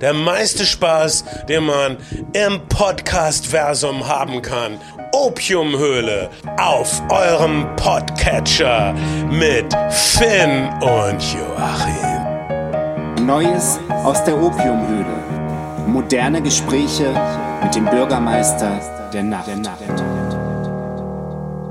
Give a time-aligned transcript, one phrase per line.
[0.00, 1.96] Der meiste Spaß, den man
[2.32, 4.78] im Podcast-Versum haben kann.
[5.12, 8.94] Opiumhöhle auf eurem Podcatcher
[9.30, 13.26] mit Finn und Joachim.
[13.26, 15.86] Neues aus der Opiumhöhle.
[15.86, 17.12] Moderne Gespräche
[17.62, 18.80] mit dem Bürgermeister
[19.12, 19.48] der Nacht.
[19.48, 19.80] Der Nacht.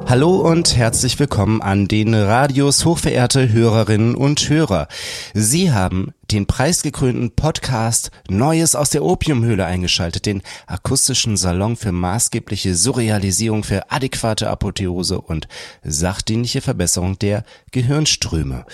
[0.09, 4.87] Hallo und herzlich willkommen an den Radios hochverehrte Hörerinnen und Hörer.
[5.35, 12.75] Sie haben den preisgekrönten Podcast Neues aus der Opiumhöhle eingeschaltet, den akustischen Salon für maßgebliche
[12.75, 15.47] Surrealisierung für adäquate Apotheose und
[15.83, 18.65] sachdienliche Verbesserung der Gehirnströme.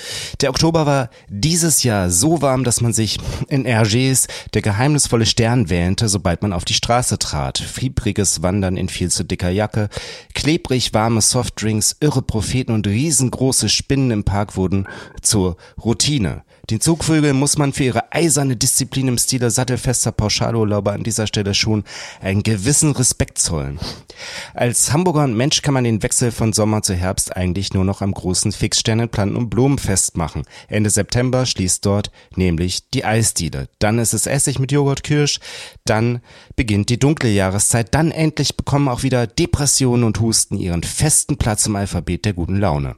[0.42, 5.70] Der Oktober war dieses Jahr so warm, dass man sich in Hergés der geheimnisvolle Stern
[5.70, 7.58] wähnte, sobald man auf die Straße trat.
[7.58, 9.90] Fiebriges Wandern in viel zu dicker Jacke,
[10.34, 14.88] klebrig warme Softdrinks, irre Propheten und riesengroße Spinnen im Park wurden
[15.22, 16.44] zur Routine.
[16.70, 21.54] Den Zugvögeln muss man für ihre eiserne Disziplin im Stile sattelfester Pauschalurlauber an dieser Stelle
[21.54, 21.84] schon
[22.22, 23.80] einen gewissen Respekt zollen.
[24.56, 28.02] Als Hamburger und Mensch kann man den Wechsel von Sommer zu Herbst eigentlich nur noch
[28.02, 30.44] am großen Fixstern in Planten und Blumen festmachen.
[30.68, 33.70] Ende September schließt dort nämlich die Eisdiele.
[33.78, 35.40] Dann ist es Essig mit Joghurt Kirsch.
[35.86, 36.22] Dann
[36.56, 37.94] beginnt die dunkle Jahreszeit.
[37.94, 42.58] Dann endlich bekommen auch wieder Depressionen und Husten ihren festen Platz im Alphabet der guten
[42.58, 42.96] Laune.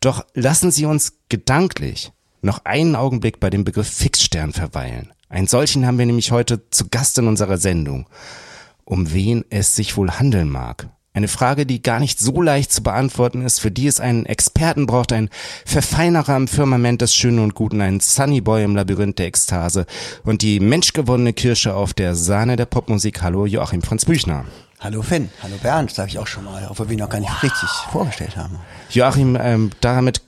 [0.00, 5.12] Doch lassen Sie uns gedanklich noch einen Augenblick bei dem Begriff Fixstern verweilen.
[5.28, 8.06] Einen solchen haben wir nämlich heute zu Gast in unserer Sendung.
[8.84, 10.88] Um wen es sich wohl handeln mag.
[11.12, 14.86] Eine Frage, die gar nicht so leicht zu beantworten ist, für die es einen Experten
[14.86, 15.28] braucht, ein
[15.66, 19.86] Verfeinerer im Firmament des Schönen und Guten, ein Sunnyboy im Labyrinth der Ekstase
[20.24, 23.22] und die menschgewonnene Kirsche auf der Sahne der Popmusik.
[23.22, 24.44] Hallo Joachim Franz Büchner.
[24.78, 27.42] Hallo Finn, hallo Bernd, sage ich auch schon mal, obwohl wir ihn noch gar nicht
[27.42, 28.56] richtig vorgestellt haben.
[28.90, 30.22] Joachim, ähm, damit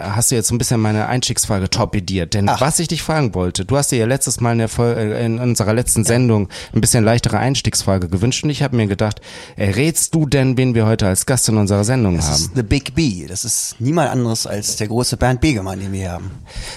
[0.00, 2.34] hast du jetzt so ein bisschen meine Einstiegsfrage torpediert.
[2.34, 2.60] Denn Ach.
[2.60, 5.24] was ich dich fragen wollte, du hast dir ja letztes Mal in, der Vol äh,
[5.24, 9.20] in unserer letzten Sendung ein bisschen leichtere Einstiegsfrage gewünscht und ich habe mir gedacht,
[9.56, 12.34] errätst du denn, wen wir heute als Gast in unserer Sendung Das haben?
[12.34, 16.00] ist The Big B, das ist niemand anderes als der große Bernd Begemann, den wir
[16.00, 16.30] hier haben.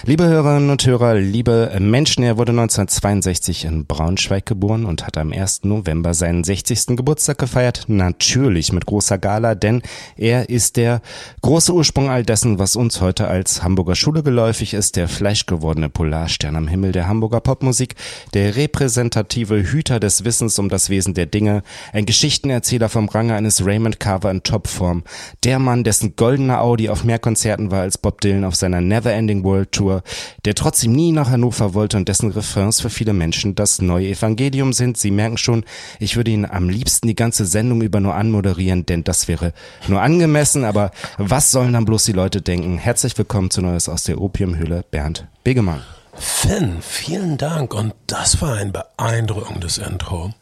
[0.04, 5.32] Liebe Hörerinnen und Hörer, liebe Menschen, er wurde 1962 in Braunschweig geboren und hat am
[5.32, 5.64] 1.
[5.64, 6.96] November seinen 60.
[6.96, 7.84] Geburtstag gefeiert.
[7.88, 9.82] Natürlich mit großer Gala, denn
[10.16, 11.00] er ist der
[11.42, 16.56] große Ursprung all dessen, was uns heute als Hamburger Schule geläufig ist, der fleischgewordene Polarstern
[16.56, 17.94] am Himmel der Hamburger Popmusik,
[18.32, 23.66] der repräsentative Hüter des Wissens um das Wesen der Dinge, ein Geschichtenerzähler vom Range eines
[23.66, 25.04] Raymond Carver in Topform,
[25.44, 29.44] der Mann, dessen goldener Audi auf mehr Konzerten war als Bob Dylan auf seiner Neverending
[29.44, 30.02] World Tour,
[30.46, 34.72] der trotzdem nie nach Hannover wollte und dessen Refrains für viele Menschen das neue Evangelium
[34.72, 34.96] sind.
[34.96, 35.64] Sie merken schon,
[35.98, 39.52] ich würde ihn am liebsten die ganze Sendung über nur anmoderieren, denn das wäre
[39.86, 42.59] nur angemessen, aber was sollen dann bloß die Leute denken?
[42.62, 45.82] Herzlich willkommen zu Neues aus der Opiumhöhle, Bernd Begemann.
[46.14, 50.34] Finn, vielen Dank und das war ein beeindruckendes Intro.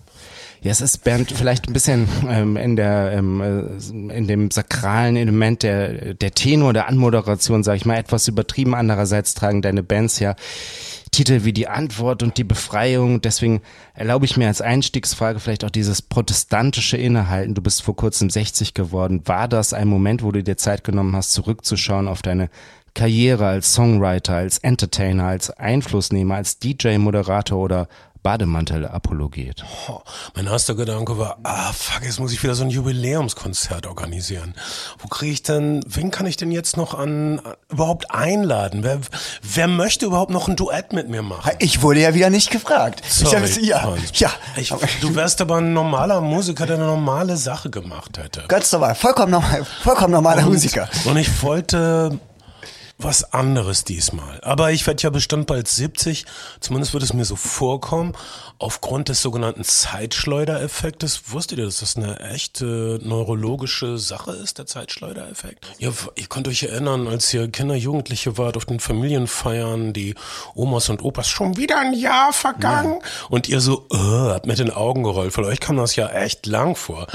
[0.61, 5.17] Ja, es ist Bernd vielleicht ein bisschen ähm, in der ähm, äh, in dem sakralen
[5.17, 8.75] Element der der Tenor der Anmoderation, sage ich mal, etwas übertrieben.
[8.75, 10.35] Andererseits tragen deine Bands ja
[11.11, 13.21] Titel wie die Antwort und die Befreiung.
[13.21, 13.63] Deswegen
[13.95, 17.55] erlaube ich mir als Einstiegsfrage vielleicht auch dieses protestantische Innehalten.
[17.55, 19.23] Du bist vor kurzem 60 geworden.
[19.27, 22.51] War das ein Moment, wo du dir Zeit genommen hast, zurückzuschauen auf deine
[22.95, 27.87] Karriere als Songwriter, als Entertainer, als Einflussnehmer, als DJ, Moderator
[28.29, 29.65] oder Bademantel-Apologet?
[29.89, 30.01] Oh,
[30.35, 34.55] mein erster Gedanke war, ah fuck, jetzt muss ich wieder so ein Jubiläumskonzert organisieren.
[34.99, 37.41] Wo kriege ich denn, wen kann ich denn jetzt noch an
[37.71, 38.83] überhaupt einladen?
[38.83, 39.01] Wer,
[39.43, 41.53] wer möchte überhaupt noch ein Duett mit mir machen?
[41.59, 43.03] Ich wurde ja wieder nicht gefragt.
[43.09, 44.19] Sorry, ich, ja, Franz.
[44.19, 44.31] ja.
[44.57, 48.45] Ich, du wärst aber ein normaler Musiker, der eine normale Sache gemacht hätte.
[48.49, 50.89] Ganz normal, vollkommen normal, vollkommen normaler Musiker.
[51.07, 52.19] Und ich wollte
[52.99, 54.41] was anderes diesmal.
[54.43, 56.27] Aber ich werde ja bestimmt bald 70,
[56.59, 58.15] zumindest wird es mir so vorkommen,
[58.59, 61.31] aufgrund des sogenannten Zeitschleudereffektes.
[61.31, 65.65] Wusstet ihr, dass das eine echte neurologische Sache ist, der Zeitschleudereffekt?
[65.79, 70.17] Ihr, ihr könnt euch erinnern, als ihr Kinder, Jugendliche wart auf den Familienfeiern, die
[70.55, 74.73] Omas und Opas schon wieder ein Jahr vergangen und ihr so äh, habt mit den
[74.73, 75.33] Augen gerollt.
[75.33, 77.07] Für euch kam das ja echt lang vor.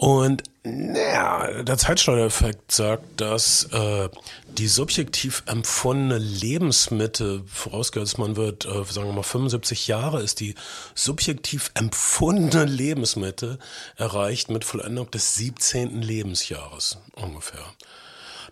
[0.00, 4.08] Und naja, der Zeitschleudereffekt sagt, dass äh,
[4.48, 10.54] die subjektiv empfundene Lebensmitte, vorausgesetzt man wird, äh, sagen wir mal 75 Jahre, ist die
[10.94, 13.58] subjektiv empfundene Lebensmitte
[13.96, 16.00] erreicht mit Vollendung des 17.
[16.00, 17.66] Lebensjahres ungefähr.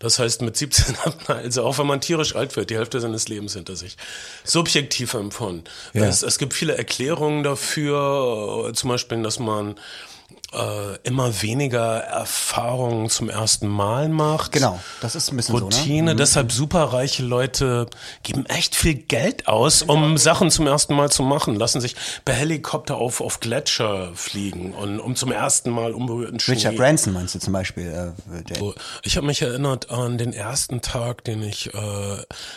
[0.00, 3.00] Das heißt, mit 17 hat man, also auch wenn man tierisch alt wird, die Hälfte
[3.00, 3.96] seines Lebens hinter sich.
[4.44, 5.64] Subjektiv empfunden.
[5.94, 6.04] Ja.
[6.04, 9.76] Es, es gibt viele Erklärungen dafür, äh, zum Beispiel, dass man
[10.52, 14.52] äh, immer weniger Erfahrungen zum ersten Mal macht.
[14.52, 16.16] Genau, das ist ein bisschen Routine, so, ne?
[16.16, 17.86] deshalb superreiche Leute
[18.22, 22.34] geben echt viel Geld aus, um Sachen zum ersten Mal zu machen, lassen sich per
[22.34, 26.54] Helikopter auf, auf Gletscher fliegen und um zum ersten Mal unberührten Schnee.
[26.54, 27.86] Richard Branson meinst du zum Beispiel?
[27.86, 31.78] Äh, So, Ich habe mich erinnert an den ersten Tag, den ich äh,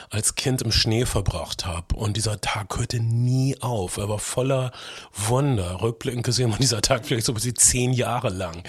[0.10, 1.96] als Kind im Schnee verbracht habe.
[1.96, 3.98] Und dieser Tag hörte nie auf.
[3.98, 4.72] Er war voller
[5.14, 5.82] Wunder.
[5.82, 8.64] Rückblickend gesehen war dieser Tag vielleicht so bis die zehn Jahre lang.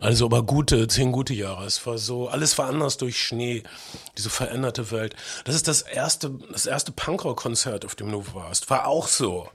[0.00, 1.64] Also aber gute, zehn gute Jahre.
[1.64, 3.62] Es war so, alles war anders durch Schnee.
[4.18, 5.14] Diese veränderte Welt.
[5.44, 8.68] Das ist das erste, das erste Punkrock-Konzert, auf dem du warst.
[8.68, 9.48] War auch so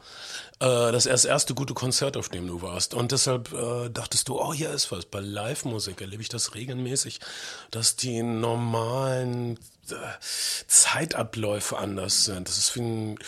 [0.62, 2.94] äh, das erst erste gute Konzert, auf dem du warst.
[2.94, 5.06] Und deshalb äh, dachtest du, oh, hier ist was.
[5.06, 7.20] Bei Live-Musik erlebe ich das regelmäßig,
[7.72, 9.60] dass die normalen
[10.68, 12.48] Zeitabläufe anders sind.
[12.48, 13.20] Das ist wie ein,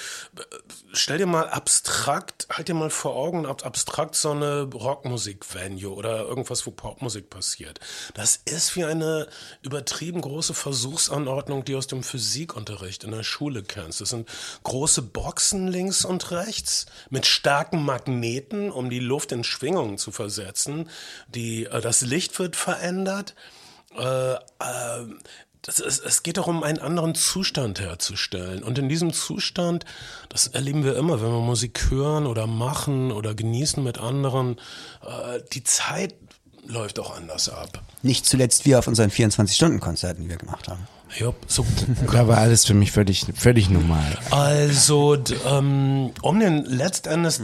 [0.91, 6.19] stell dir mal abstrakt, halt dir mal vor Augen, ab, abstrakt so eine Rockmusik-Venue oder
[6.19, 7.79] irgendwas, wo Popmusik passiert.
[8.13, 9.27] Das ist wie eine
[9.61, 14.01] übertrieben große Versuchsanordnung, die aus dem Physikunterricht in der Schule kennst.
[14.01, 14.29] Das sind
[14.63, 20.89] große Boxen links und rechts mit starken Magneten, um die Luft in Schwingungen zu versetzen.
[21.27, 23.35] Die, äh, das Licht wird verändert.
[23.97, 24.39] Äh, äh,
[25.63, 28.63] das ist, es geht darum, einen anderen Zustand herzustellen.
[28.63, 29.85] Und in diesem Zustand,
[30.29, 34.57] das erleben wir immer, wenn wir Musik hören oder machen oder genießen mit anderen,
[35.01, 36.15] äh, die Zeit
[36.67, 37.81] läuft auch anders ab.
[38.03, 40.87] nicht zuletzt wir auf unseren 24-Stunden-Konzerten, die wir gemacht haben.
[41.17, 41.65] Ja, so
[42.11, 44.17] Da war alles für mich völlig, völlig normal.
[44.31, 47.39] Also, ähm, um den letztendlich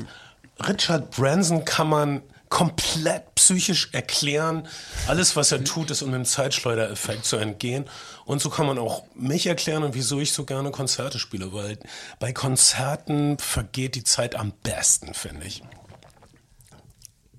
[0.67, 4.67] Richard Branson kann man komplett psychisch erklären.
[5.07, 7.85] Alles, was er tut, ist, um dem Zeitschleudereffekt zu entgehen.
[8.25, 11.77] Und so kann man auch mich erklären und wieso ich so gerne Konzerte spiele, weil
[12.19, 15.63] bei Konzerten vergeht die Zeit am besten, finde ich.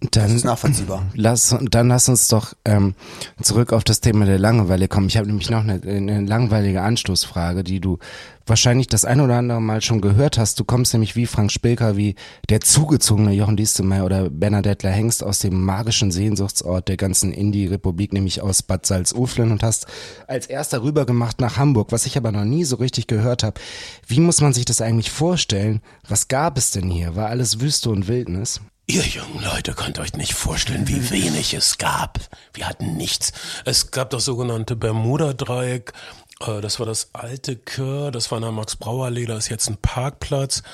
[0.01, 1.05] Das Dann ist nachvollziehbar.
[1.15, 2.95] lass, dann lass uns doch ähm,
[3.43, 5.09] zurück auf das Thema der Langeweile kommen.
[5.09, 7.99] Ich habe nämlich noch eine, eine langweilige Anstoßfrage, die du
[8.47, 10.59] wahrscheinlich das ein oder andere Mal schon gehört hast.
[10.59, 12.15] Du kommst nämlich wie Frank Spilker, wie
[12.49, 18.41] der zugezogene Jochen Diestelmeier oder Bernadette Hengst aus dem magischen Sehnsuchtsort der ganzen Indie-Republik, nämlich
[18.41, 19.87] aus Bad Salzuflen und hast
[20.27, 23.61] als erster rübergemacht nach Hamburg, was ich aber noch nie so richtig gehört habe.
[24.07, 25.83] Wie muss man sich das eigentlich vorstellen?
[26.09, 27.17] Was gab es denn hier?
[27.17, 28.63] War alles Wüste und Wildnis?
[28.91, 32.19] Ihr jungen Leute könnt euch nicht vorstellen, wie wenig es gab.
[32.53, 33.31] Wir hatten nichts.
[33.65, 35.93] Es gab das sogenannte Bermuda-Dreieck.
[36.41, 39.77] Äh, Das war das alte Kör, das war in der Max-Brauer-Allee, da ist jetzt ein
[39.77, 40.65] Parkplatz.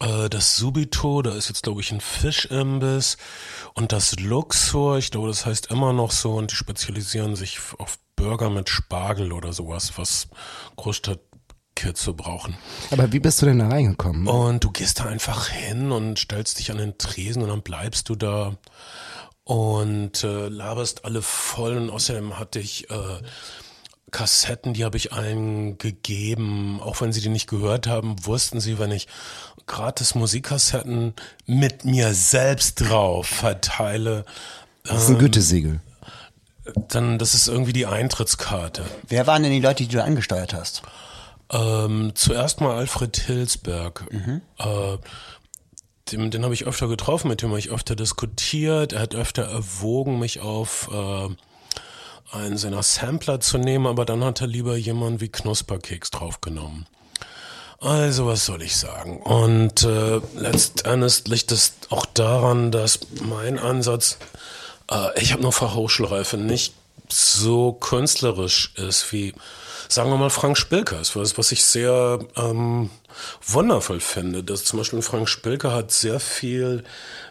[0.00, 3.16] Äh, Das Subito, da ist jetzt, glaube ich, ein Fischimbiss.
[3.74, 8.00] Und das Luxor, ich glaube, das heißt immer noch so, und die spezialisieren sich auf
[8.16, 10.26] Burger mit Spargel oder sowas, was
[10.74, 11.35] Großstadtkids
[11.94, 12.56] so brauchen.
[12.90, 14.26] Aber wie bist du denn da reingekommen?
[14.26, 18.08] Und du gehst da einfach hin und stellst dich an den Tresen und dann bleibst
[18.08, 18.56] du da
[19.44, 21.76] und äh, laberst alle voll.
[21.76, 23.20] Und außerdem hatte ich äh,
[24.10, 26.80] Kassetten, die habe ich allen gegeben.
[26.82, 29.06] Auch wenn sie die nicht gehört haben, wussten sie, wenn ich
[29.66, 31.14] gratis Musikkassetten
[31.46, 34.24] mit mir selbst drauf verteile,
[34.84, 35.80] Das ist ein Gütesiegel.
[36.88, 38.84] dann das ist irgendwie die Eintrittskarte.
[39.08, 40.82] Wer waren denn die Leute, die du angesteuert hast?
[41.50, 44.04] Ähm, zuerst mal Alfred Hilsberg.
[44.58, 44.98] Äh,
[46.10, 48.92] den, den habe ich öfter getroffen, mit dem habe ich öfter diskutiert.
[48.92, 51.28] Er hat öfter erwogen, mich auf äh,
[52.36, 56.86] einen seiner Sampler zu nehmen, aber dann hat er lieber jemanden wie Knusperkeks draufgenommen.
[57.80, 59.18] Also, was soll ich sagen?
[59.18, 64.18] Und äh, letztendlich liegt es auch daran, dass mein Ansatz,
[64.90, 66.74] äh, ich habe nur Fachhochschulreife, nicht
[67.08, 69.34] so künstlerisch ist wie,
[69.88, 72.90] sagen wir mal, Frank Spilkers, was, was ich sehr ähm,
[73.46, 74.42] wundervoll finde.
[74.42, 76.84] Dass zum Beispiel Frank Spilker hat sehr viel,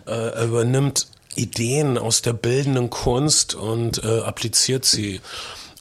[0.06, 5.22] äh, er übernimmt Ideen aus der bildenden Kunst und äh, appliziert sie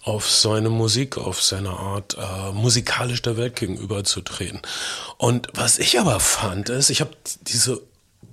[0.02, 4.60] auf seine Musik, auf seine Art, äh, musikalisch der Welt gegenüberzutreten.
[5.16, 7.12] Und was ich aber fand, ist, ich habe
[7.42, 7.80] diese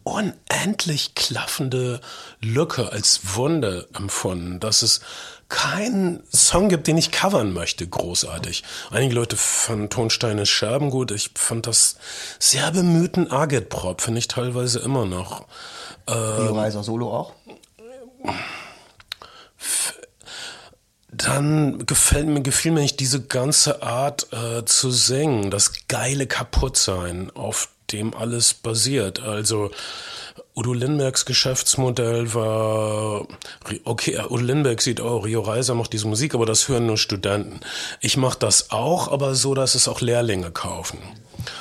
[0.04, 2.02] unendlich klaffende
[2.42, 5.00] Lücke als Wunder empfunden, dass es
[5.52, 8.64] keinen Song gibt, den ich covern möchte, großartig.
[8.90, 11.12] Einige Leute fanden Tonsteine Scherben gut.
[11.12, 11.98] Ich fand das
[12.40, 15.46] sehr bemühten Agitprop, finde ich teilweise immer noch.
[16.08, 17.34] Rio Reiser Solo auch?
[21.12, 27.30] Dann gefällt mir, gefiel mir nicht diese ganze Art äh, zu singen, das geile Kaputtsein,
[27.36, 29.20] auf dem alles basiert.
[29.20, 29.70] Also
[30.62, 33.26] Udo Lindbergs Geschäftsmodell war,
[33.84, 37.62] okay, Udo Lindberg sieht, oh, Rio Reiser macht diese Musik, aber das hören nur Studenten.
[38.00, 41.00] Ich mache das auch, aber so, dass es auch Lehrlinge kaufen.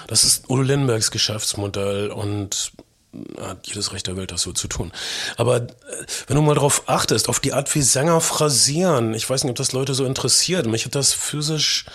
[0.06, 2.72] Das ist Udo Lindbergs Geschäftsmodell und
[3.40, 4.92] hat jedes Recht der Welt, das so zu tun.
[5.38, 5.66] Aber äh,
[6.26, 9.56] wenn du mal darauf achtest, auf die Art, wie Sänger phrasieren, ich weiß nicht, ob
[9.56, 10.66] das Leute so interessiert.
[10.66, 11.86] Mich hat das physisch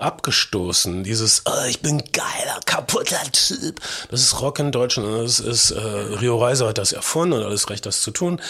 [0.00, 1.04] abgestoßen.
[1.04, 3.80] Dieses, oh, ich bin geiler, kaputter Typ.
[4.10, 5.24] Das ist Rock in Deutschland.
[5.24, 8.40] Das ist, äh, Rio Reiser hat das erfunden und alles Recht, das zu tun.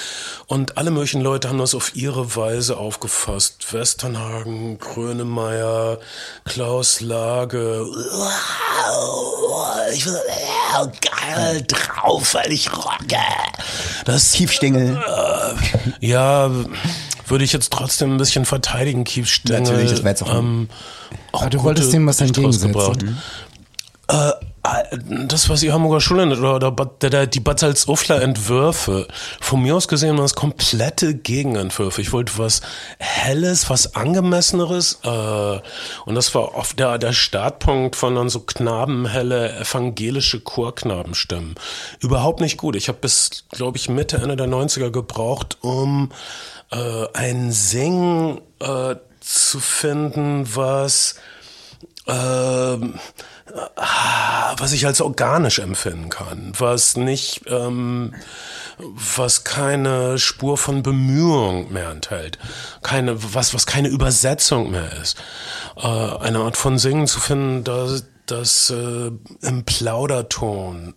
[0.47, 3.73] Und alle möglichen Leute haben das auf ihre Weise aufgefasst.
[3.73, 5.99] Westernhagen, Grönemeyer,
[6.45, 7.87] Klaus Lage.
[9.92, 13.16] Ich bin äh, geil drauf, weil ich rocke.
[14.04, 14.97] Das Kiefstengel.
[14.97, 16.50] Äh, ja,
[17.30, 19.62] würde ich jetzt trotzdem ein bisschen verteidigen, Kiefstengel.
[19.62, 20.68] Natürlich, das wäre jetzt auch ähm,
[21.32, 22.75] auch Ah, du wolltest dem was entgegensetzen.
[22.75, 23.04] rausgebracht.
[24.08, 24.32] Äh,
[24.62, 29.06] äh, das, was die Hamburger Schule oder, oder die Bad Salzufler Entwürfe,
[29.40, 32.02] von mir aus gesehen waren das komplette Gegenentwürfe.
[32.02, 32.60] Ich wollte was
[32.99, 34.99] Helles, was Angemesseneres.
[35.02, 35.60] Äh,
[36.04, 41.54] und das war oft der, der Startpunkt von dann so knabenhelle evangelische Chorknabenstimmen.
[42.00, 42.76] Überhaupt nicht gut.
[42.76, 46.10] Ich habe bis, glaube ich, Mitte, Ende der 90er gebraucht, um
[46.71, 51.17] äh, ein Singen äh, zu finden, was
[52.07, 52.99] ähm,
[53.77, 58.15] ah, was ich als organisch empfinden kann, was nicht, ähm,
[58.79, 62.39] was keine Spur von Bemühung mehr enthält,
[62.83, 65.19] keine, was, was keine Übersetzung mehr ist,
[65.77, 69.11] äh, eine Art von Singen zu finden, das, das äh,
[69.43, 70.95] im Plauderton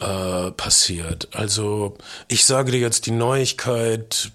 [0.00, 1.28] äh, passiert.
[1.32, 1.96] Also
[2.28, 4.32] ich sage dir jetzt die Neuigkeit,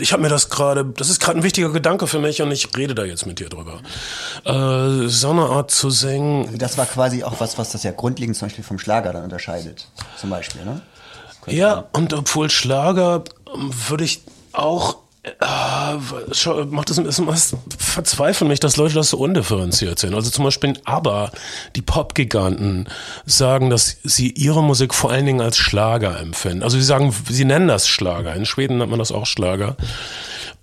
[0.00, 2.68] ich habe mir das gerade, das ist gerade ein wichtiger Gedanke für mich und ich
[2.76, 3.80] rede da jetzt mit dir drüber.
[4.44, 8.36] Äh, so eine Art zu singen, Das war quasi auch was, was das ja grundlegend
[8.36, 9.88] zum Beispiel vom Schlager dann unterscheidet.
[10.16, 10.82] Zum Beispiel, ne?
[11.46, 13.24] ja, und obwohl Schlager
[13.54, 14.22] ähm, würde ich
[14.52, 17.56] auch äh, macht es es
[17.92, 20.14] es verzweifelt mich, dass Leute das so undifferenziert sehen.
[20.14, 21.30] Also zum Beispiel ABBA,
[21.76, 22.88] die Popgiganten,
[23.26, 26.62] sagen, dass sie ihre Musik vor allen Dingen als Schlager empfinden.
[26.62, 28.34] Also sie sagen, sie nennen das Schlager.
[28.34, 29.76] In Schweden nennt man das auch Schlager.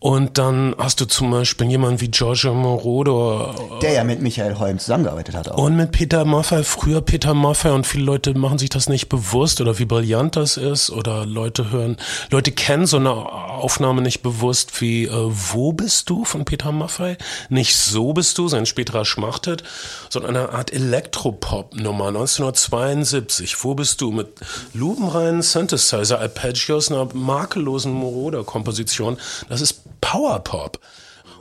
[0.01, 4.79] Und dann hast du zum Beispiel jemanden wie Giorgio Moroder Der ja mit Michael Holm
[4.79, 5.57] zusammengearbeitet hat auch.
[5.57, 9.59] und mit Peter Maffay, früher Peter Maffay und viele Leute machen sich das nicht bewusst
[9.59, 11.97] oder wie brillant das ist oder Leute hören,
[12.29, 17.17] Leute kennen so eine Aufnahme nicht bewusst wie äh, Wo bist du von Peter Maffay?
[17.49, 19.63] Nicht So bist du, sein späterer Schmachtet,
[20.09, 23.65] sondern eine Art Elektropop-Nummer 1972.
[23.65, 24.11] Wo bist du?
[24.11, 24.27] Mit
[24.73, 29.17] lupenreinen Synthesizer, Arpeggios, einer makellosen Moroder-Komposition.
[29.49, 30.79] Das ist Powerpop.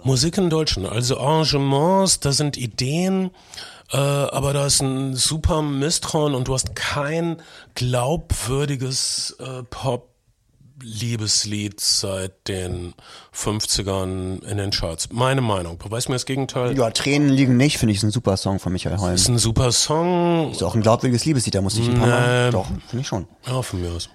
[0.05, 3.31] Musik in Deutschland, also Arrangements, da sind Ideen,
[3.93, 7.43] äh, aber da ist ein super Misstrauen und du hast kein
[7.75, 9.63] glaubwürdiges äh,
[10.79, 12.95] Pop-Liebeslied seit den
[13.35, 15.09] 50ern in den Charts.
[15.13, 15.79] Meine Meinung.
[15.79, 16.77] Beweis mir das Gegenteil.
[16.77, 19.15] Ja, Tränen liegen nicht, finde ich, ist ein super Song von Michael Holm.
[19.15, 20.53] Ist ein super Song.
[20.53, 22.47] Ist auch ein glaubwürdiges Liebeslied, da muss ich ein paar Mal.
[22.47, 22.53] Nee.
[22.53, 23.27] Doch, finde ich schon.
[23.47, 24.09] Ja, von mir aus.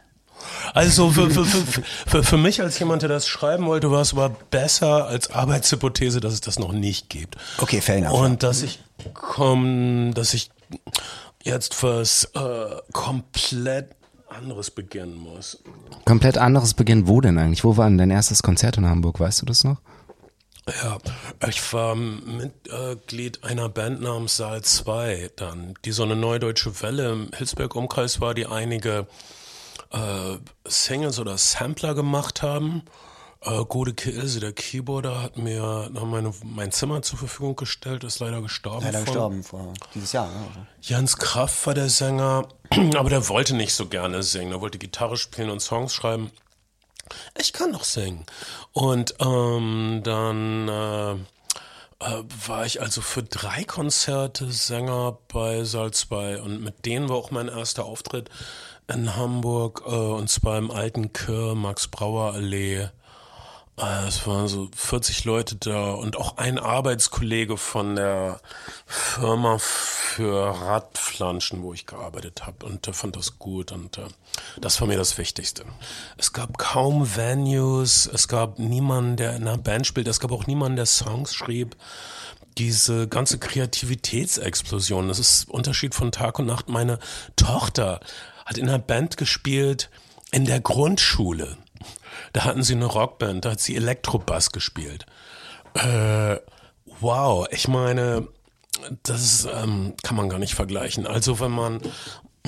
[0.73, 4.13] Also für, für, für, für, für mich als jemand, der das schreiben wollte, war es
[4.13, 7.38] aber besser als Arbeitshypothese, dass es das noch nicht gibt.
[7.57, 8.13] Okay, fair enough.
[8.13, 8.79] Und dass ich
[9.13, 10.50] komm, dass ich
[11.43, 13.95] jetzt was äh, komplett
[14.29, 15.62] anderes beginnen muss.
[16.05, 17.07] Komplett anderes Beginn.
[17.07, 17.63] Wo denn eigentlich?
[17.63, 19.19] Wo war denn dein erstes Konzert in Hamburg?
[19.19, 19.77] Weißt du das noch?
[20.81, 20.97] Ja,
[21.50, 27.29] ich war Mitglied einer Band namens Saal 2 dann, die so eine neudeutsche Welle im
[27.35, 29.07] Hilsberg-Umkreis war, die einige
[29.93, 32.83] äh, Singles oder Sampler gemacht haben.
[33.41, 38.41] Äh, Gode Kilse, der Keyboarder, hat mir meine, mein Zimmer zur Verfügung gestellt, ist leider
[38.41, 38.85] gestorben.
[38.85, 40.27] Leider von- gestorben vor dieses Jahr.
[40.27, 40.47] Ne?
[40.47, 40.59] Also.
[40.81, 42.47] Jans Kraft war der Sänger,
[42.95, 44.51] aber der wollte nicht so gerne singen.
[44.51, 46.31] Er wollte Gitarre spielen und Songs schreiben.
[47.38, 48.25] Ich kann doch singen.
[48.71, 51.12] Und ähm, dann äh,
[52.00, 57.17] äh, war ich also für drei Konzerte Sänger bei Saal 2 und mit denen war
[57.17, 58.29] auch mein erster Auftritt
[58.87, 62.89] in Hamburg äh, und zwar im alten Kör, Max-Brauer-Allee.
[63.77, 68.39] Äh, Es waren so 40 Leute da und auch ein Arbeitskollege von der
[68.85, 74.05] Firma für Radflanschen, wo ich gearbeitet habe und der fand das gut und äh,
[74.59, 75.65] das war mir das Wichtigste.
[76.17, 80.45] Es gab kaum Venues, es gab niemanden, der in einer Band spielt, es gab auch
[80.47, 81.75] niemanden, der Songs schrieb.
[82.59, 86.69] Diese ganze Kreativitätsexplosion, das ist Unterschied von Tag und Nacht.
[86.69, 86.99] Meine
[87.35, 87.99] Tochter
[88.45, 89.89] hat in einer Band gespielt
[90.31, 91.57] in der Grundschule.
[92.33, 95.05] Da hatten sie eine Rockband, da hat sie Elektrobass gespielt.
[95.75, 96.38] Äh,
[97.00, 98.27] wow, ich meine,
[99.03, 101.07] das ähm, kann man gar nicht vergleichen.
[101.07, 101.81] Also wenn man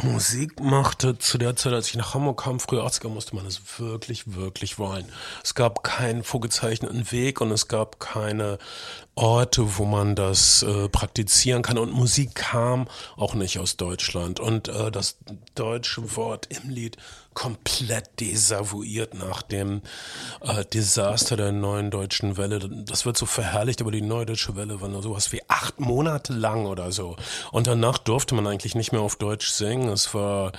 [0.03, 3.79] Musik machte zu der Zeit, als ich nach Hamburg kam, früher 80er, musste man es
[3.79, 5.09] wirklich, wirklich wollen.
[5.41, 8.57] Es gab keinen vorgezeichneten Weg und es gab keine
[9.15, 11.77] Orte, wo man das äh, praktizieren kann.
[11.77, 14.41] Und Musik kam auch nicht aus Deutschland.
[14.41, 15.17] Und äh, das
[15.55, 16.97] deutsche Wort im Lied
[17.35, 19.81] komplett desavouiert nach dem
[20.41, 22.59] äh, Desaster der neuen deutschen Welle.
[22.59, 26.33] Das wird so verherrlicht, aber die neue deutsche Welle war nur sowas wie acht Monate
[26.33, 27.17] lang oder so.
[27.51, 29.89] Und danach durfte man eigentlich nicht mehr auf Deutsch singen.
[29.89, 30.53] Es war,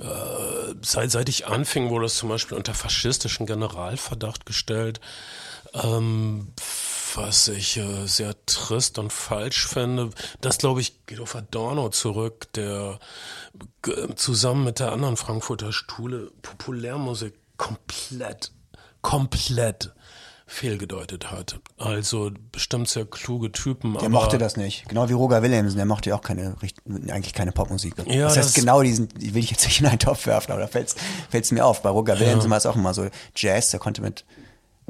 [0.00, 5.00] äh, seit, seit ich anfing, wurde es zum Beispiel unter faschistischen Generalverdacht gestellt.
[5.74, 6.52] Ähm,
[7.14, 10.10] was ich äh, sehr trist und falsch finde.
[10.40, 12.98] Das, glaube ich, geht auf Adorno zurück, der
[14.16, 18.52] zusammen mit der anderen Frankfurter Schule Populärmusik komplett,
[19.02, 19.92] komplett
[20.48, 21.58] fehlgedeutet hat.
[21.76, 23.98] Also bestimmt sehr kluge Typen.
[23.98, 24.88] Der mochte das nicht.
[24.88, 26.54] Genau wie Roger Williamson, der mochte ja auch keine,
[26.86, 27.94] eigentlich keine Popmusik.
[28.06, 30.52] Ja, das heißt, das genau diesen, die will ich jetzt nicht in einen Topf werfen,
[30.52, 30.96] aber da fällt
[31.32, 31.82] es mir auf.
[31.82, 32.50] Bei Roger Williamson ja.
[32.50, 34.24] war es auch immer so Jazz, der konnte mit,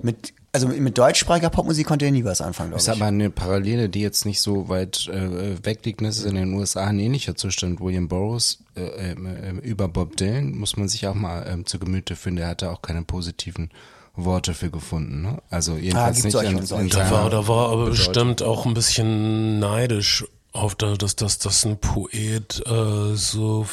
[0.03, 2.89] mit also mit deutschsprachiger Popmusik konnte er nie was anfangen, glaube ich.
[2.89, 6.01] Ist aber eine Parallele, die jetzt nicht so weit äh, weg liegt.
[6.01, 7.81] Das ist in den USA ein ähnlicher Zustand.
[7.81, 12.17] William Burroughs äh, äh, über Bob Dylan muss man sich auch mal äh, zu Gemüte
[12.17, 12.37] führen.
[12.37, 13.71] Der hatte auch keine positiven
[14.15, 15.23] Worte für gefunden.
[15.23, 15.43] Ne?
[15.51, 18.65] Also ah, jedenfalls ah, nicht in, in, in da war, da war aber bestimmt auch
[18.65, 23.67] ein bisschen neidisch auf das, dass, dass, dass ein Poet äh, so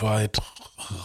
[0.00, 0.38] weit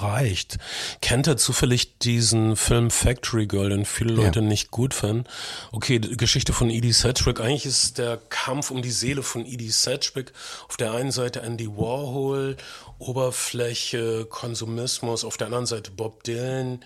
[0.01, 0.57] reicht.
[1.01, 4.45] Kennt er zufällig diesen Film Factory Girl, den viele Leute ja.
[4.45, 5.25] nicht gut finden?
[5.71, 7.39] Okay, die Geschichte von Edie Sedgwick.
[7.39, 10.33] Eigentlich ist der Kampf um die Seele von Edie Sedgwick.
[10.67, 12.57] Auf der einen Seite Andy Warhol,
[12.99, 15.23] Oberfläche, Konsumismus.
[15.23, 16.83] Auf der anderen Seite Bob Dylan.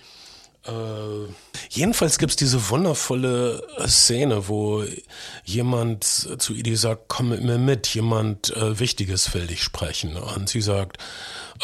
[0.70, 1.34] Äh,
[1.70, 4.84] jedenfalls gibt's diese wundervolle äh, Szene, wo
[5.44, 10.16] jemand zu Edie sagt, komm mit mir mit, jemand äh, Wichtiges will dich sprechen.
[10.16, 10.98] Und sie sagt,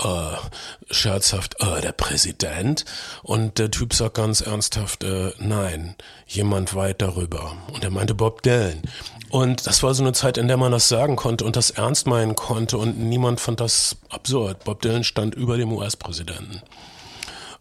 [0.03, 2.85] äh, scherzhaft, äh, der Präsident.
[3.23, 5.95] Und der Typ sagt ganz ernsthaft, äh, nein,
[6.27, 7.55] jemand weit darüber.
[7.73, 8.81] Und er meinte Bob Dylan.
[9.29, 12.07] Und das war so eine Zeit, in der man das sagen konnte und das ernst
[12.07, 14.63] meinen konnte und niemand fand das absurd.
[14.63, 16.61] Bob Dylan stand über dem US-Präsidenten.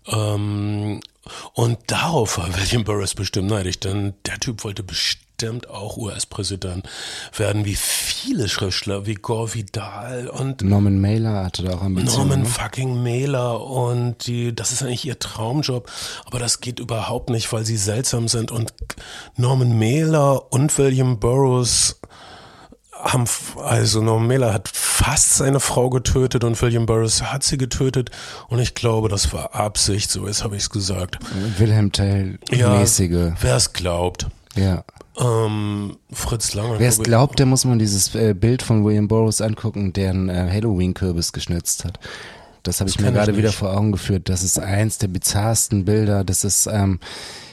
[0.07, 1.01] Ähm,
[1.53, 6.89] und darauf war William Burroughs bestimmt neidisch, denn der Typ wollte bestimmt auch US-Präsident
[7.37, 12.17] werden, wie viele Schriftsteller, wie Gore Vidal und Norman Mailer hatte da auch Ambitionen.
[12.17, 12.47] Norman ne?
[12.47, 15.91] fucking Mailer und die, das ist eigentlich ihr Traumjob,
[16.25, 18.73] aber das geht überhaupt nicht, weil sie seltsam sind und
[19.37, 22.01] Norman Mailer und William Burroughs
[23.05, 23.25] haben,
[23.63, 28.11] also Norman Mailer hat fast seine Frau getötet und William Burroughs hat sie getötet
[28.49, 31.19] und ich glaube, das war Absicht, so ist habe ich es gesagt.
[31.59, 33.11] Wilhelm Tell mäßige.
[33.11, 34.27] Ja, wer es glaubt.
[34.57, 34.85] Ja.
[35.19, 36.79] Ähm, Fritz Lange.
[36.79, 40.29] Wer es glaubt, der muss man dieses äh, Bild von William Burroughs angucken, der einen
[40.29, 42.01] äh, Halloween-Kürbis geschnitzt hat.
[42.65, 44.29] Das habe ich mir gerade wieder vor Augen geführt.
[44.29, 46.25] Das ist eins der bizarrsten Bilder.
[46.25, 46.99] Das ist ähm,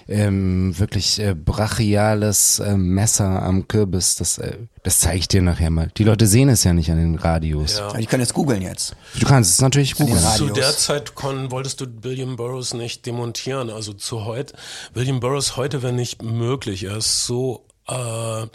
[0.08, 4.16] ähm, wirklich äh, brachiales äh, Messer am Kürbis.
[4.16, 5.92] Das, äh, das zeige ich dir nachher mal.
[5.98, 7.78] Die Leute sehen es ja nicht an den Radios.
[7.78, 7.94] Ja.
[7.94, 8.96] Die können jetzt googeln jetzt.
[9.20, 10.20] Du kannst es natürlich googeln.
[10.36, 13.70] Zu der Zeit kon, wolltest du William Burroughs nicht demontieren.
[13.70, 14.54] Also zu heute,
[14.94, 16.86] William Burroughs heute wäre nicht möglich.
[16.86, 18.48] Er ist so äh,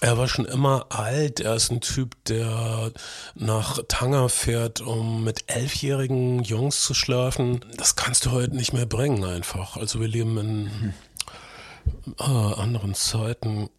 [0.00, 1.40] er war schon immer alt.
[1.40, 2.92] Er ist ein Typ, der
[3.34, 7.60] nach Tanger fährt, um mit elfjährigen Jungs zu schlafen.
[7.76, 9.76] Das kannst du heute nicht mehr bringen einfach.
[9.76, 10.94] Also wir leben in
[12.18, 13.70] äh, anderen Zeiten.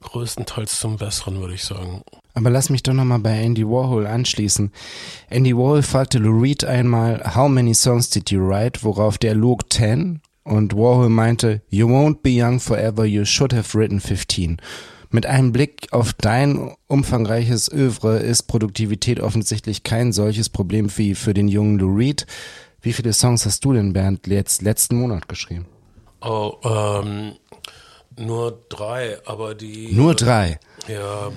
[0.00, 2.02] Größtenteils zum Besseren, würde ich sagen.
[2.34, 4.70] Aber lass mich doch nochmal bei Andy Warhol anschließen.
[5.30, 8.82] Andy Warhol fragte Lou Reed einmal, how many songs did you write?
[8.82, 13.78] Worauf der log 10 und Warhol meinte, you won't be young forever, you should have
[13.78, 14.58] written 15.
[15.14, 21.32] Mit einem Blick auf dein umfangreiches Övre ist Produktivität offensichtlich kein solches Problem wie für
[21.32, 22.26] den jungen Lou Reed.
[22.82, 25.66] Wie viele Songs hast du denn, Bernd, jetzt letzten Monat geschrieben?
[26.20, 27.34] Oh, ähm,
[28.18, 29.92] nur drei, aber die.
[29.92, 30.58] Nur drei?
[30.88, 31.30] Ja.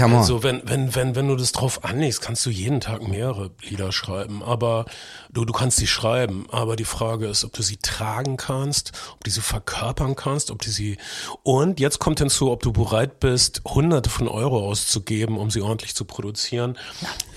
[0.00, 0.20] Come on.
[0.20, 3.92] Also wenn, wenn, wenn, wenn du das drauf anlegst, kannst du jeden Tag mehrere Lieder
[3.92, 4.42] schreiben.
[4.42, 4.86] Aber
[5.30, 6.46] du, du kannst sie schreiben.
[6.50, 10.62] Aber die Frage ist, ob du sie tragen kannst, ob du sie verkörpern kannst, ob
[10.62, 10.96] du sie,
[11.42, 15.94] und jetzt kommt hinzu, ob du bereit bist, hunderte von Euro auszugeben, um sie ordentlich
[15.94, 16.78] zu produzieren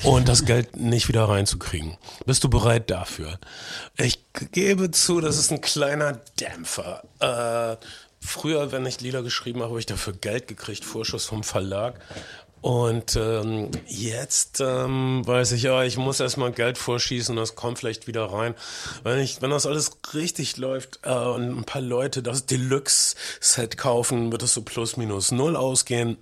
[0.04, 1.98] und das Geld nicht wieder reinzukriegen.
[2.26, 3.40] Bist du bereit dafür?
[3.98, 7.04] Ich gebe zu, das ist ein kleiner Dämpfer.
[7.20, 7.78] Äh,
[8.26, 12.00] Früher, wenn ich Lieder geschrieben habe, habe ich dafür Geld gekriegt, Vorschuss vom Verlag.
[12.64, 18.08] Und ähm, jetzt ähm, weiß ich, ja, ich muss erstmal Geld vorschießen, das kommt vielleicht
[18.08, 18.56] wieder rein.
[19.04, 24.32] Wenn, ich, wenn das alles richtig läuft äh, und ein paar Leute das Deluxe-Set kaufen,
[24.32, 26.16] wird es so plus minus null ausgehen.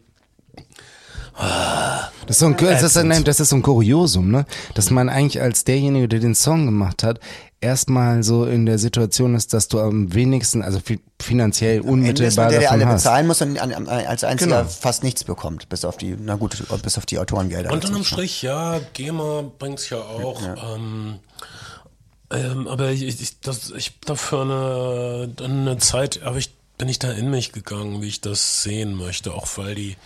[1.38, 4.46] Das ist, so ein, das, ist, nein, das ist so ein Kuriosum, ne?
[4.76, 7.20] Dass man eigentlich als derjenige, der den Song gemacht hat,
[7.62, 10.80] erstmal so in der Situation ist, dass du am wenigsten, also
[11.22, 13.04] finanziell unmittelbar der, der, der alle hast.
[13.04, 14.70] bezahlen muss und als einziger Genau.
[14.70, 17.72] fast nichts bekommt, bis auf die, na gut, bis auf die Autorengelder.
[17.72, 20.42] Und unterm Strich, ja, GEMA bringt's ja auch.
[20.76, 21.20] Ähm,
[22.32, 27.12] ähm, aber ich, ich, das, ich dafür eine, eine Zeit, aber ich bin ich da
[27.12, 29.98] in mich gegangen, wie ich das sehen möchte, auch weil die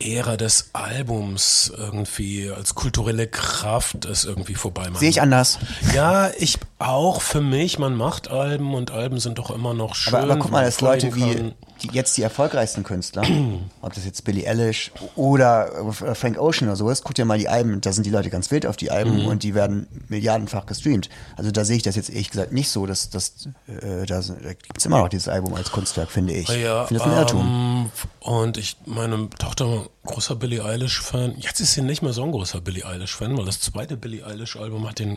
[0.00, 4.88] Ära des Albums irgendwie als kulturelle Kraft ist irgendwie vorbei.
[4.94, 5.58] Sehe ich anders.
[5.94, 7.78] Ja, ich auch für mich.
[7.78, 10.14] Man macht Alben und Alben sind doch immer noch schön.
[10.14, 13.22] Aber, aber guck mal, dass Leute wie die, jetzt die erfolgreichsten Künstler,
[13.82, 15.70] ob das jetzt Billie Eilish oder
[16.02, 18.30] äh, Frank Ocean oder so ist, guck dir mal die Alben, da sind die Leute
[18.30, 19.26] ganz wild auf die Alben Mhm.
[19.26, 21.08] und die werden milliardenfach gestreamt.
[21.36, 24.52] Also da sehe ich das jetzt ehrlich gesagt nicht so, dass, dass äh, da, da
[24.52, 26.48] gibt's immer noch dieses Album als Kunstwerk, finde ich.
[26.48, 27.40] Ja, ich finde das ein Irrtum.
[27.40, 31.34] ähm, und ich, meine Tochter großer Billie Eilish-Fan.
[31.38, 34.88] Jetzt ist sie nicht mehr so ein großer Billie Eilish-Fan, weil das zweite Billie Eilish-Album
[34.88, 35.16] hat den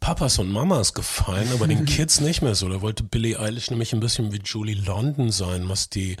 [0.00, 2.68] Papas und Mamas gefallen, aber den Kids nicht mehr so.
[2.68, 6.16] Da wollte Billie Eilish nämlich ein bisschen wie Julie London sein, was die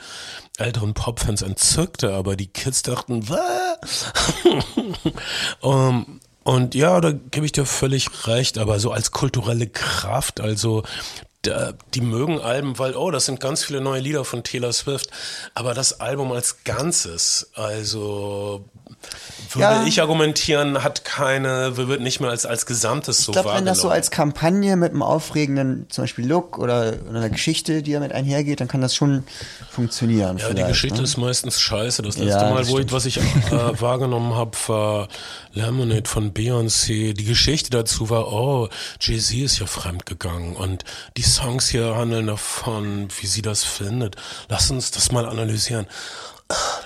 [0.56, 3.24] älteren Popfans entzückte, aber die Kids dachten,
[5.60, 10.82] um, und ja, da gebe ich dir völlig recht, aber so als kulturelle Kraft, also
[11.94, 15.08] die mögen Alben, weil, oh, das sind ganz viele neue Lieder von Taylor Swift,
[15.54, 18.64] aber das Album als Ganzes, also
[19.50, 19.84] würde Ja.
[19.84, 23.78] ich argumentieren, hat keine, wird nicht mehr als, als Gesamtes so Ich glaube, wenn das
[23.78, 23.92] so wahrgenommen.
[23.96, 28.60] als Kampagne mit einem aufregenden, zum Beispiel Look oder, oder einer Geschichte, die damit einhergeht,
[28.60, 29.24] dann kann das schon
[29.70, 30.38] funktionieren.
[30.38, 31.04] Ja, die Geschichte ne?
[31.04, 32.02] ist meistens scheiße.
[32.02, 33.20] Das letzte Ja, Mal, das wo ich, was ich äh,
[33.80, 35.08] wahrgenommen habe, war
[35.52, 37.12] Lemonade von Beyoncé.
[37.14, 38.68] Die Geschichte dazu war, oh,
[39.00, 40.84] Jay-Z ist ja fremdgegangen und
[41.16, 44.16] die Songs hier handeln davon, wie sie das findet.
[44.48, 45.86] Lass uns das mal analysieren.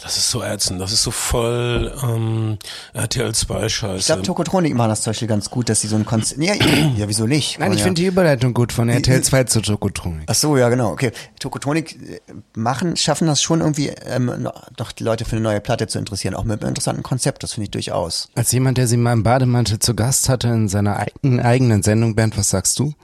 [0.02, 2.58] Das ist so ätzend, das ist so voll ähm,
[2.94, 3.98] RTL 2 Scheiße.
[3.98, 6.42] Ich glaube, Tokotronik machen das zum Beispiel ganz gut, dass sie so ein Konzept.
[6.42, 6.54] Ja,
[6.96, 7.60] ja, wieso nicht?
[7.60, 7.84] Nein, ich ja.
[7.84, 10.24] finde die Überleitung gut von RTL 2 zu Tokotronik.
[10.26, 10.90] Ach so, ja, genau.
[10.90, 11.12] Okay.
[11.38, 12.20] Tokotronik äh,
[12.54, 14.48] machen, schaffen das schon irgendwie, ähm,
[14.78, 17.52] noch die Leute für eine neue Platte zu interessieren, auch mit einem interessanten Konzept, das
[17.52, 18.30] finde ich durchaus.
[18.34, 22.16] Als jemand, der sie mal im Bademantel zu Gast hatte in seiner eigenen, eigenen Sendung,
[22.16, 22.94] Bernd, was sagst du?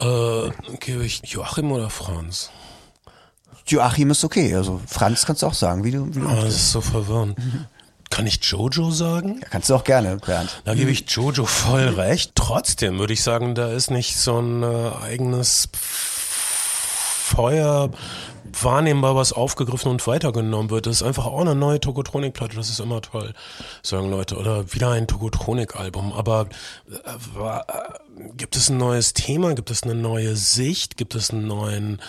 [0.00, 2.50] äh, gebe ich Joachim oder Franz?
[3.66, 6.54] Joachim ist okay, also Franz kannst du auch sagen, wie du, wie du Ah, das
[6.54, 7.36] ist so verwirrend.
[8.10, 9.40] Kann ich Jojo sagen?
[9.42, 10.60] ja, kannst du auch gerne, Bernd.
[10.64, 12.32] Da gebe ich Jojo voll recht.
[12.34, 17.90] Trotzdem würde ich sagen, da ist nicht so ein äh, eigenes Feuer
[18.62, 20.86] wahrnehmbar, was aufgegriffen und weitergenommen wird.
[20.86, 22.56] Das ist einfach auch eine neue Tokotronik-Platte.
[22.56, 23.32] Das ist immer toll,
[23.82, 24.36] sagen Leute.
[24.36, 26.12] Oder wieder ein Tokotronik-Album.
[26.12, 26.48] Aber
[26.90, 29.54] äh, äh, gibt es ein neues Thema?
[29.54, 30.96] Gibt es eine neue Sicht?
[30.96, 32.00] Gibt es einen neuen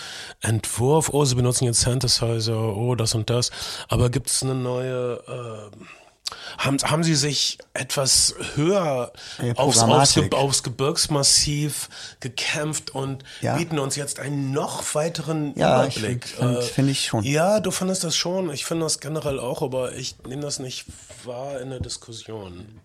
[0.41, 1.10] Entwurf?
[1.12, 2.75] Oh, sie benutzen jetzt Synthesizer.
[2.75, 3.51] Oh, das und das.
[3.88, 5.21] Aber gibt es eine neue...
[5.27, 6.05] Äh,
[6.57, 9.11] haben, haben Sie sich etwas höher
[9.41, 10.15] Ja, aufs, aufs.
[10.15, 13.55] Ge- aufs Gebirgsmassiv gekämpft und Ja.
[13.57, 16.25] bieten uns jetzt einen noch weiteren Ja, Überblick?
[16.27, 17.23] find- find- Äh, find ich schon.
[17.23, 18.49] Ja, du findest das schon.
[18.51, 20.85] Ich finde das generell auch, aber ich nehme das nicht
[21.25, 22.79] wahr in der Diskussion.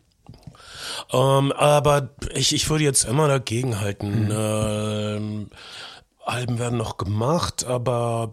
[1.12, 4.24] Ähm, aber ich, ich würde jetzt immer dagegen halten.
[4.26, 4.30] Mhm.
[4.36, 5.50] Ähm,
[6.24, 8.32] Alben werden noch gemacht, aber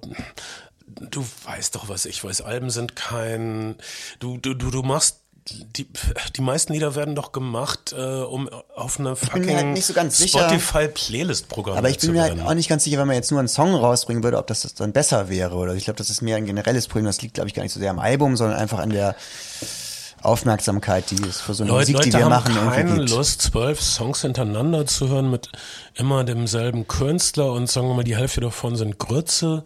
[0.99, 2.41] du weißt doch, was ich weiß.
[2.41, 3.75] Alben sind kein.
[4.19, 5.21] Du, du, du, du machst.
[5.49, 5.87] Die,
[6.35, 10.17] die meisten Lieder werden doch gemacht, äh, um auf eine halt fucking nicht so ganz
[10.17, 10.39] sicher.
[10.39, 12.45] Spotify-Playlist programmiert Aber ich bin mir halt werden.
[12.45, 14.91] auch nicht ganz sicher, wenn man jetzt nur einen Song rausbringen würde, ob das dann
[14.91, 15.55] besser wäre.
[15.55, 17.05] Oder ich glaube, das ist mehr ein generelles Problem.
[17.05, 19.15] Das liegt, glaube ich, gar nicht so sehr am Album, sondern einfach an der
[20.21, 23.09] Aufmerksamkeit, die es für so eine Leute, Musik, die Leute wir haben machen, keine gibt.
[23.11, 25.49] Lust, zwölf Songs hintereinander zu hören mit
[25.93, 29.63] immer demselben Künstler und sagen wir mal, die Hälfte davon sind Grütze.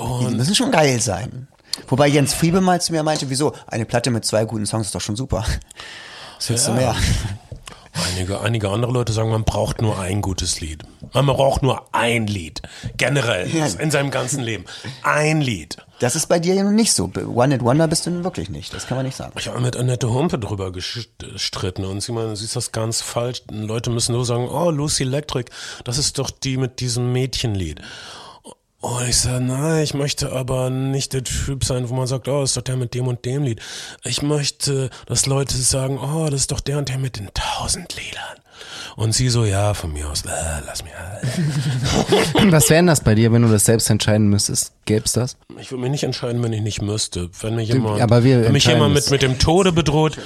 [0.00, 1.48] Die Und müssen schon geil sein.
[1.88, 3.52] Wobei Jens Friebe mal zu mir meinte, wieso?
[3.66, 5.44] Eine Platte mit zwei guten Songs ist doch schon super.
[6.36, 6.76] Was willst du Ja.
[6.76, 6.96] mehr?
[8.14, 10.82] einige, einige andere Leute sagen, man braucht nur ein gutes Lied.
[11.12, 12.62] Man braucht nur ein Lied.
[12.96, 13.48] Generell.
[13.54, 13.66] Ja.
[13.66, 14.64] In seinem ganzen Leben.
[15.02, 15.76] Ein Lied.
[15.98, 17.10] Das ist bei dir ja nun nicht so.
[17.34, 18.72] One It Wonder bist du nun wirklich nicht.
[18.72, 19.32] Das kann man nicht sagen.
[19.38, 23.42] Ich habe mit Annette Humpe drüber gestritten und sie meinte, sie ist das ganz falsch.
[23.50, 25.50] Leute müssen nur sagen, oh, Lucy Electric,
[25.84, 27.80] das ist doch die mit diesem Mädchenlied.
[28.80, 32.42] Und ich sage, nein, ich möchte aber nicht der Typ sein, wo man sagt, oh,
[32.42, 33.60] ist doch der mit dem und dem Lied.
[34.04, 37.94] Ich möchte, dass Leute sagen, oh, das ist doch der und der mit den tausend
[37.96, 38.39] Liedern.
[38.96, 40.28] Und sie so, ja, von mir aus, äh,
[40.66, 40.92] lass mich.
[40.92, 42.42] Äh.
[42.52, 44.72] Was wäre denn das bei dir, wenn du das selbst entscheiden müsstest?
[44.84, 45.36] Gäb's das?
[45.60, 47.30] Ich würde mich nicht entscheiden, wenn ich nicht müsste.
[47.40, 49.10] Wenn mich jemand, wenn mich jemand mit, es.
[49.10, 50.18] mit dem Tode bedroht,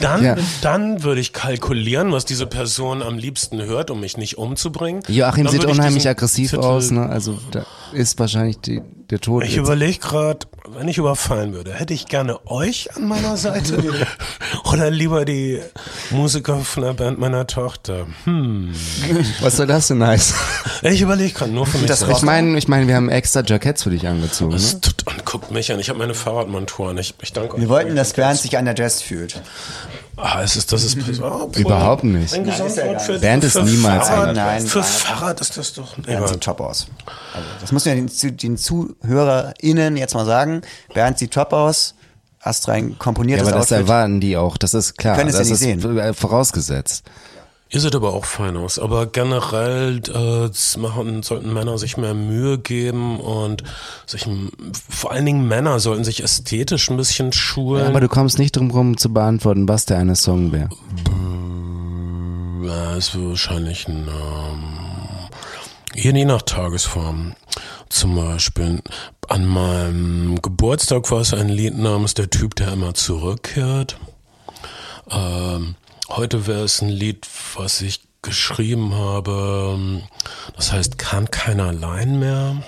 [0.00, 0.36] dann, Ja.
[0.60, 5.02] dann würde ich kalkulieren, was diese Person am liebsten hört, um mich nicht umzubringen.
[5.08, 7.06] Joachim Dann sieht unheimlich aggressiv Zettel- aus, ne?
[7.08, 9.44] Also da ist wahrscheinlich die, der Tod.
[9.44, 13.82] Ich überlege gerade, wenn ich überfallen würde, hätte ich gerne euch an meiner Seite
[14.72, 15.60] oder lieber die
[16.10, 18.06] Musiker von der Band meiner Tochter?
[18.24, 18.72] Hm.
[19.40, 20.36] Was soll das denn heißen?
[20.82, 21.86] Ich überlege gerade nur für mich.
[21.86, 24.54] Das ich meine, ich meine, wir haben extra Jackets für dich angezogen.
[24.54, 24.80] Ne?
[24.80, 26.98] Tut, und guckt mich an, ich habe meine Fahrradmontur an.
[26.98, 27.68] Ich, ich danke Wir euch.
[27.68, 29.40] wollten, dass Bernd sich an der Jazz fühlt.
[30.16, 32.34] Ah, es ist, das ist oh, überhaupt nicht.
[32.34, 34.86] Ein Gesamtwort für, Bernd ist niemals Fahrrad, ein Nein, Für nein.
[34.88, 35.96] Fahrrad ist das doch.
[35.96, 36.86] Bernd sieht top aus.
[37.34, 40.62] Also, das muss man ja den, den ZuhörerInnen jetzt mal sagen.
[40.92, 41.94] Bernd sieht top aus.
[42.40, 43.88] Astrein komponiertes Ja, aber das Outfit.
[43.88, 45.16] erwarten die auch, das ist klar.
[45.16, 45.98] Können es ja das nicht ist sehen.
[45.98, 47.04] äh, vorausgesetzt.
[47.74, 48.78] Ihr seht aber auch fein aus.
[48.78, 53.64] Aber generell äh, machen, sollten Männer sich mehr Mühe geben und
[54.06, 54.28] sich
[54.90, 57.84] vor allen Dingen Männer sollten sich ästhetisch ein bisschen schulen.
[57.84, 60.68] Ja, aber du kommst nicht drum rum zu beantworten, was der eine Song wäre.
[62.62, 64.72] Ja, ist wahrscheinlich ein ähm,
[65.94, 67.34] je je nach Tagesform.
[67.88, 68.82] Zum Beispiel
[69.28, 73.96] an meinem Geburtstag war es ein Lied namens Der Typ, der immer zurückkehrt.
[75.10, 75.74] Ähm,
[76.16, 80.02] heute wäre es ein Lied, was ich geschrieben habe.
[80.56, 82.62] Das heißt Kann keiner allein mehr.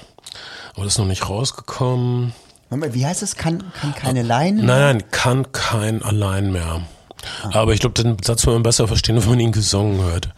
[0.75, 2.33] Aber das ist noch nicht rausgekommen.
[2.71, 3.37] Wie heißt es?
[3.37, 4.63] Kann, kann keine Leine?
[4.63, 6.83] Nein, nein, kann kein allein mehr.
[7.53, 10.29] Aber ich glaube, den Satz will man besser verstehen, wenn man ihn gesungen hört.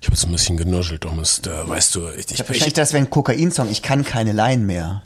[0.00, 2.72] Ich habe jetzt ein bisschen genuschelt, um es, äh, weißt du, ich, Ich ich, wahrscheinlich
[2.74, 3.70] das wäre ein Kokain-Song.
[3.70, 5.02] Ich kann keine Leine mehr.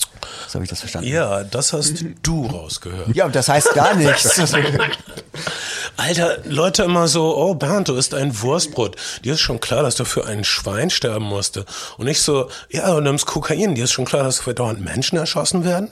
[0.48, 1.08] So habe ich das verstanden.
[1.08, 3.14] ja, das hast du rausgehört.
[3.14, 4.38] Ja, und das heißt gar nichts.
[5.96, 8.96] Alter, Leute immer so, oh Bernd, du isst ein Wurstbrot.
[9.22, 11.64] Dir ist schon klar, dass du für ein Schwein sterben musste.
[11.98, 13.74] Und nicht so, ja, du nimmst Kokain.
[13.74, 15.90] Dir ist schon klar, dass für dauernd Menschen erschossen werden.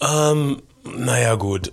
[0.00, 1.72] Ähm, naja, gut.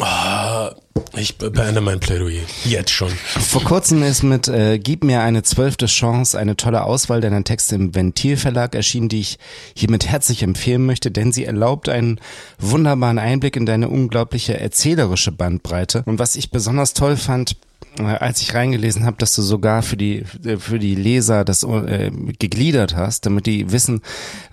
[0.00, 0.74] Ah,
[1.16, 2.42] ich beende mein Plädoyer.
[2.64, 3.10] Jetzt schon.
[3.10, 7.74] Vor kurzem ist mit äh, Gib mir eine zwölfte Chance eine tolle Auswahl deiner Texte
[7.74, 9.38] im Ventilverlag erschienen, die ich
[9.74, 12.20] hiermit herzlich empfehlen möchte, denn sie erlaubt einen
[12.58, 16.02] wunderbaren Einblick in deine unglaubliche erzählerische Bandbreite.
[16.06, 17.56] Und was ich besonders toll fand,
[17.98, 22.10] als ich reingelesen habe, dass du sogar für die äh, für die Leser das äh,
[22.38, 24.02] gegliedert hast, damit die wissen,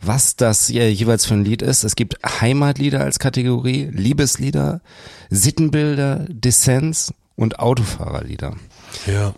[0.01, 1.84] was das äh, jeweils für ein Lied ist.
[1.84, 4.82] Es gibt Heimatlieder als Kategorie, Liebeslieder,
[5.29, 8.56] Sittenbilder, Dissens und Autofahrerlieder.
[9.08, 9.34] Ja.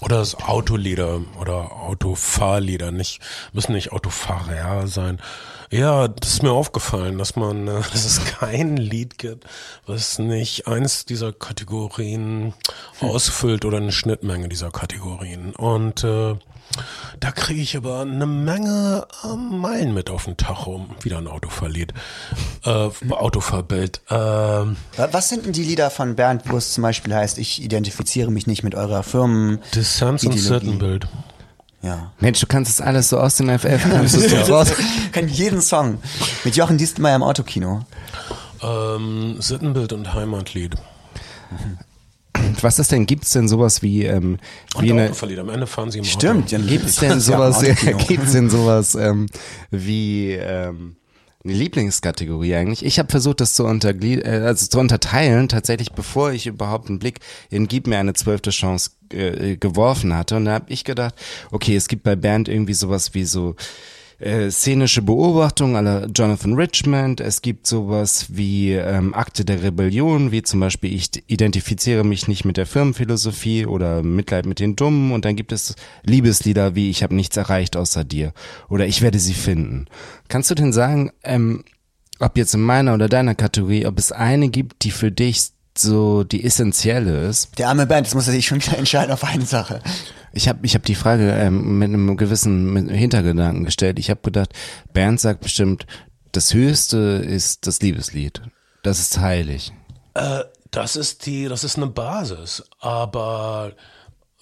[0.00, 3.20] Oder das Autolieder oder Autofahrlieder, nicht,
[3.52, 5.18] müssen nicht Autofahrer sein.
[5.74, 9.44] Ja, das ist mir aufgefallen, dass man, äh, dass es kein Lied gibt,
[9.86, 12.54] was nicht eins dieser Kategorien
[13.00, 15.52] ausfüllt oder eine Schnittmenge dieser Kategorien.
[15.56, 16.36] Und äh,
[17.18, 20.86] da kriege ich aber eine Menge äh, Meilen mit auf den Tacho.
[21.02, 21.92] Wieder ein Autofahrlied.
[22.64, 24.00] Äh, Autofahrbild.
[24.10, 28.30] Ähm, Was sind denn die Lieder von Bernd, wo es zum Beispiel heißt, ich identifiziere
[28.30, 29.58] mich nicht mit eurer Firmen?
[29.58, 30.38] Und Ideologie.
[30.38, 31.08] Sittenbild.
[31.84, 32.12] Ja.
[32.18, 34.72] Mensch, du kannst es alles so aus dem FF, kannst du doch raus.
[35.12, 35.98] Kann jeden Song.
[36.44, 37.84] Mit Jochen Dienstmeier im Autokino.
[38.62, 40.76] Ähm, Sittenbild und Heimatlied.
[42.62, 44.38] Was ist denn, gibt's denn sowas wie, ähm,
[44.74, 45.38] Und wie eine, Autoverlied.
[45.38, 46.46] Am Ende fahren sie im Stimmt.
[46.46, 46.56] Auto.
[46.56, 47.62] dann gibt's ja, denn sowas,
[48.08, 49.26] gibt's denn sowas, ähm,
[49.70, 50.96] wie, ähm,
[51.44, 52.84] Lieblingskategorie eigentlich.
[52.84, 56.98] Ich habe versucht, das zu, unterglie äh, also zu unterteilen, tatsächlich bevor ich überhaupt einen
[56.98, 60.36] Blick in Gib mir eine zwölfte Chance äh, geworfen hatte.
[60.36, 61.14] Und da habe ich gedacht,
[61.50, 63.56] okay, es gibt bei Bernd irgendwie sowas wie so
[64.24, 67.20] äh, szenische Beobachtung aller Jonathan Richmond.
[67.20, 72.44] Es gibt sowas wie ähm, Akte der Rebellion, wie zum Beispiel ich identifiziere mich nicht
[72.44, 75.12] mit der Firmenphilosophie oder Mitleid mit den Dummen.
[75.12, 78.32] Und dann gibt es Liebeslieder wie Ich habe nichts erreicht außer dir
[78.70, 79.86] oder Ich werde sie finden.
[80.28, 81.62] Kannst du denn sagen, ähm,
[82.18, 86.24] ob jetzt in meiner oder deiner Kategorie, ob es eine gibt, die für dich so
[86.24, 87.58] die essentielle ist?
[87.58, 89.80] Der arme Bernd, jetzt muss er sich schon wieder entscheiden auf eine Sache.
[90.32, 93.98] Ich habe ich hab die Frage ähm, mit einem gewissen mit Hintergedanken gestellt.
[93.98, 94.50] Ich habe gedacht,
[94.92, 95.86] Bernd sagt bestimmt,
[96.32, 98.42] das Höchste ist das Liebeslied.
[98.82, 99.72] Das ist heilig.
[100.14, 102.64] Äh, das ist die, das ist eine Basis.
[102.80, 103.72] Aber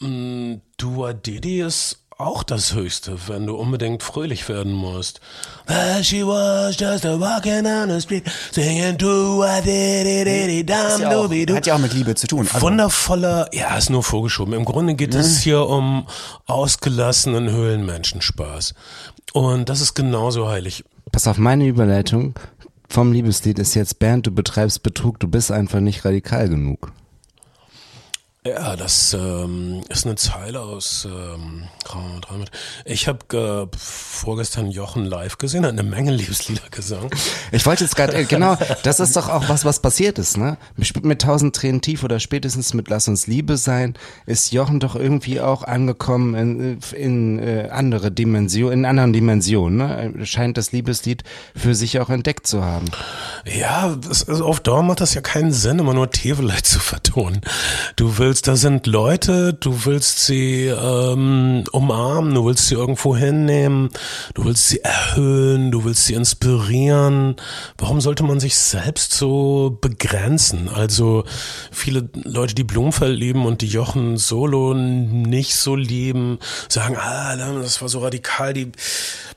[0.00, 5.20] mh, Dua Didi ist auch das Höchste, wenn du unbedingt fröhlich werden musst.
[5.66, 11.56] Well, she was just a walking on the street, singing Didi Ist Dam ja auch,
[11.56, 12.48] hat ja auch mit Liebe zu tun.
[12.52, 14.54] Also, Wundervoller, ja, ist nur vorgeschoben.
[14.54, 16.06] Im Grunde geht es hier um
[16.46, 18.74] ausgelassenen Höhlenmenschenspaß.
[19.32, 20.84] Und das ist genauso heilig.
[21.10, 22.34] Pass auf, meine Überleitung
[22.88, 26.92] vom Liebeslied ist jetzt, Bernd, du betreibst Betrug, du bist einfach nicht radikal genug.
[28.44, 31.68] Ja, das ähm, ist eine Zeile aus ähm,
[32.84, 37.08] Ich habe äh, vorgestern Jochen live gesehen, hat eine Menge Liebeslieder gesungen.
[37.52, 40.56] Ich wollte jetzt gerade, äh, genau, das ist doch auch was, was passiert ist, ne?
[41.02, 43.94] Mit tausend Tränen tief oder spätestens mit Lass uns Liebe sein,
[44.26, 50.26] ist Jochen doch irgendwie auch angekommen in, in äh, andere Dimensionen, in anderen Dimensionen, ne?
[50.26, 51.22] Scheint das Liebeslied
[51.54, 52.86] für sich auch entdeckt zu haben.
[53.44, 57.40] Ja, das, also auf Dauer macht das ja keinen Sinn, immer nur Teveleit zu vertonen.
[57.94, 63.14] Du willst willst, da sind Leute, du willst sie ähm, umarmen, du willst sie irgendwo
[63.14, 63.90] hinnehmen,
[64.32, 67.36] du willst sie erhöhen, du willst sie inspirieren.
[67.76, 70.70] Warum sollte man sich selbst so begrenzen?
[70.70, 71.24] Also
[71.70, 76.38] viele Leute, die Blumenfeld lieben und die Jochen Solo nicht so lieben,
[76.70, 78.72] sagen, ah, das war so radikal, die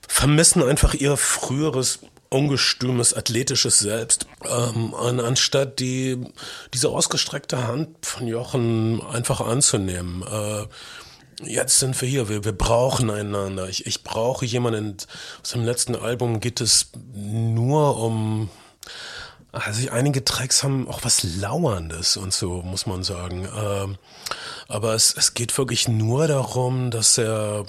[0.07, 6.17] vermissen einfach ihr früheres ungestümes, athletisches Selbst, ähm, an, anstatt die,
[6.73, 10.23] diese ausgestreckte Hand von Jochen einfach anzunehmen.
[10.23, 10.65] Äh,
[11.49, 13.69] jetzt sind wir hier, wir, wir brauchen einander.
[13.69, 14.97] Ich, ich brauche jemanden.
[15.41, 18.49] Aus dem letzten Album geht es nur um
[19.51, 23.47] also einige Tracks haben auch was Lauerndes und so, muss man sagen.
[23.57, 23.97] Ähm,
[24.67, 27.65] aber es, es geht wirklich nur darum, dass er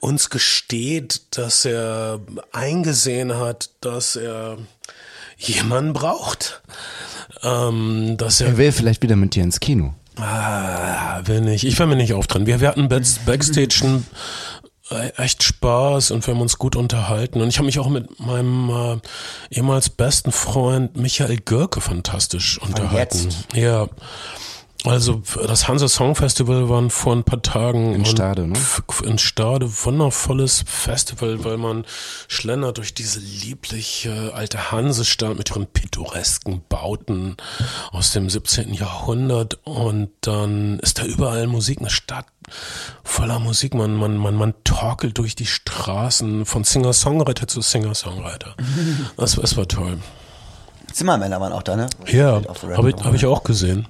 [0.00, 2.20] uns gesteht, dass er
[2.52, 4.58] eingesehen hat, dass er
[5.36, 6.62] jemanden braucht.
[7.42, 9.94] Ähm, dass er, er will vielleicht wieder mit dir ins Kino.
[10.16, 11.64] Ah, will nicht.
[11.64, 12.46] Ich will mir nicht auftreten.
[12.46, 14.02] Wir, wir hatten Backstage
[15.16, 17.40] echt Spaß und wir haben uns gut unterhalten.
[17.40, 23.24] Und ich habe mich auch mit meinem äh, ehemals besten Freund Michael Görke fantastisch unterhalten.
[23.24, 23.54] Jetzt.
[23.54, 23.88] Ja.
[24.84, 28.56] Also das Hansa Song Festival waren vor ein paar Tagen in Stade, ne?
[29.02, 31.84] In Stade, wundervolles Festival, weil man
[32.28, 37.36] schlendert durch diese liebliche alte Hansestadt mit ihren pittoresken Bauten
[37.90, 38.72] aus dem 17.
[38.72, 42.26] Jahrhundert und dann ist da überall Musik, eine Stadt
[43.02, 43.74] voller Musik.
[43.74, 48.54] Man, man, man, man torkelt durch die Straßen von Singer-Songwriter zu Singer-Songwriter.
[49.16, 49.98] Das, das war toll.
[50.92, 51.88] Zimmermänner waren auch da, ne?
[52.06, 52.40] Ja,
[52.76, 53.86] habe ich, hab ich auch gesehen.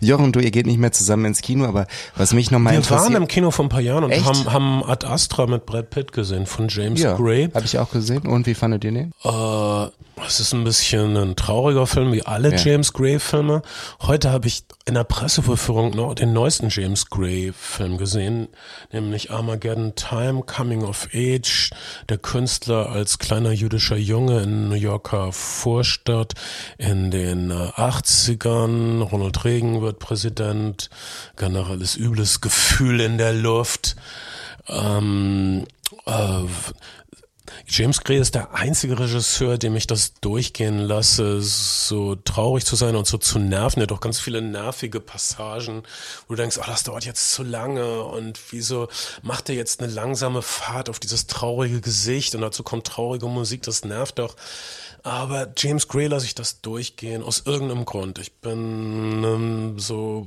[0.00, 3.10] Jochen, du, ihr geht nicht mehr zusammen ins Kino, aber was mich nochmal interessiert...
[3.10, 5.90] Wir waren im Kino vor ein paar Jahren und haben, haben Ad Astra mit Brad
[5.90, 7.48] Pitt gesehen von James ja, Gray.
[7.52, 8.26] habe ich auch gesehen.
[8.26, 9.12] Und wie fandet ihr den?
[9.24, 9.86] Äh,
[10.26, 12.56] es ist ein bisschen ein trauriger Film, wie alle ja.
[12.56, 13.62] James Gray-Filme.
[14.00, 18.48] Heute habe ich in der Pressevorführung noch den neuesten James Gray-Film gesehen,
[18.92, 21.70] nämlich Armageddon Time, Coming of Age,
[22.08, 26.32] der Künstler als kleiner jüdischer Junge in New Yorker Vorstadt
[26.78, 29.00] in den 80ern.
[29.00, 30.90] Äh, Ronald Reagan wird Präsident,
[31.36, 33.96] generelles übles Gefühl in der Luft.
[34.68, 35.66] Ähm,
[36.06, 36.42] äh,
[37.68, 42.96] James Gray ist der einzige Regisseur, dem ich das durchgehen lasse, so traurig zu sein
[42.96, 43.80] und so zu nerven.
[43.80, 45.82] Er hat doch ganz viele nervige Passagen,
[46.26, 48.88] wo du denkst, oh, das dauert jetzt zu lange und wieso
[49.22, 53.62] macht er jetzt eine langsame Fahrt auf dieses traurige Gesicht und dazu kommt traurige Musik,
[53.62, 54.36] das nervt doch.
[55.06, 58.18] Aber James Gray lasse ich das durchgehen, aus irgendeinem Grund.
[58.18, 60.26] Ich bin ähm, so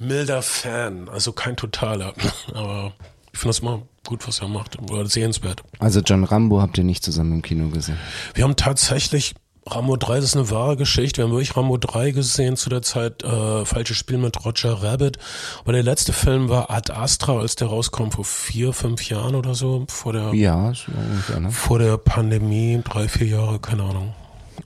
[0.00, 2.12] milder Fan, also kein totaler,
[2.54, 2.92] aber
[3.32, 5.62] ich finde das immer gut, was er macht, oder sehenswert.
[5.78, 7.98] Also John Rambo habt ihr nicht zusammen im Kino gesehen?
[8.34, 9.36] Wir haben tatsächlich
[9.74, 11.18] Rambo 3, das ist eine wahre Geschichte.
[11.18, 15.18] Wir haben wirklich Rambo 3 gesehen zu der Zeit, äh, falsches Spiel mit Roger Rabbit.
[15.62, 19.54] Aber der letzte Film war Ad Astra, als der rauskam vor vier, fünf Jahren oder
[19.54, 21.50] so, vor der, ja, so ungefähr, ne?
[21.50, 24.14] vor der Pandemie, drei, vier Jahre, keine Ahnung.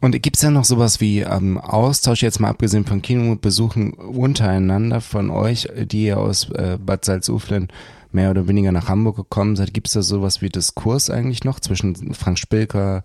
[0.00, 5.30] Und gibt's ja noch sowas wie ähm, Austausch, jetzt mal abgesehen von Kinobesuchen untereinander von
[5.30, 7.68] euch, die ihr aus äh, Bad Salzuflen
[8.10, 11.60] mehr oder weniger nach Hamburg gekommen seid, gibt es da sowas wie Diskurs eigentlich noch
[11.60, 13.04] zwischen Frank Spilker,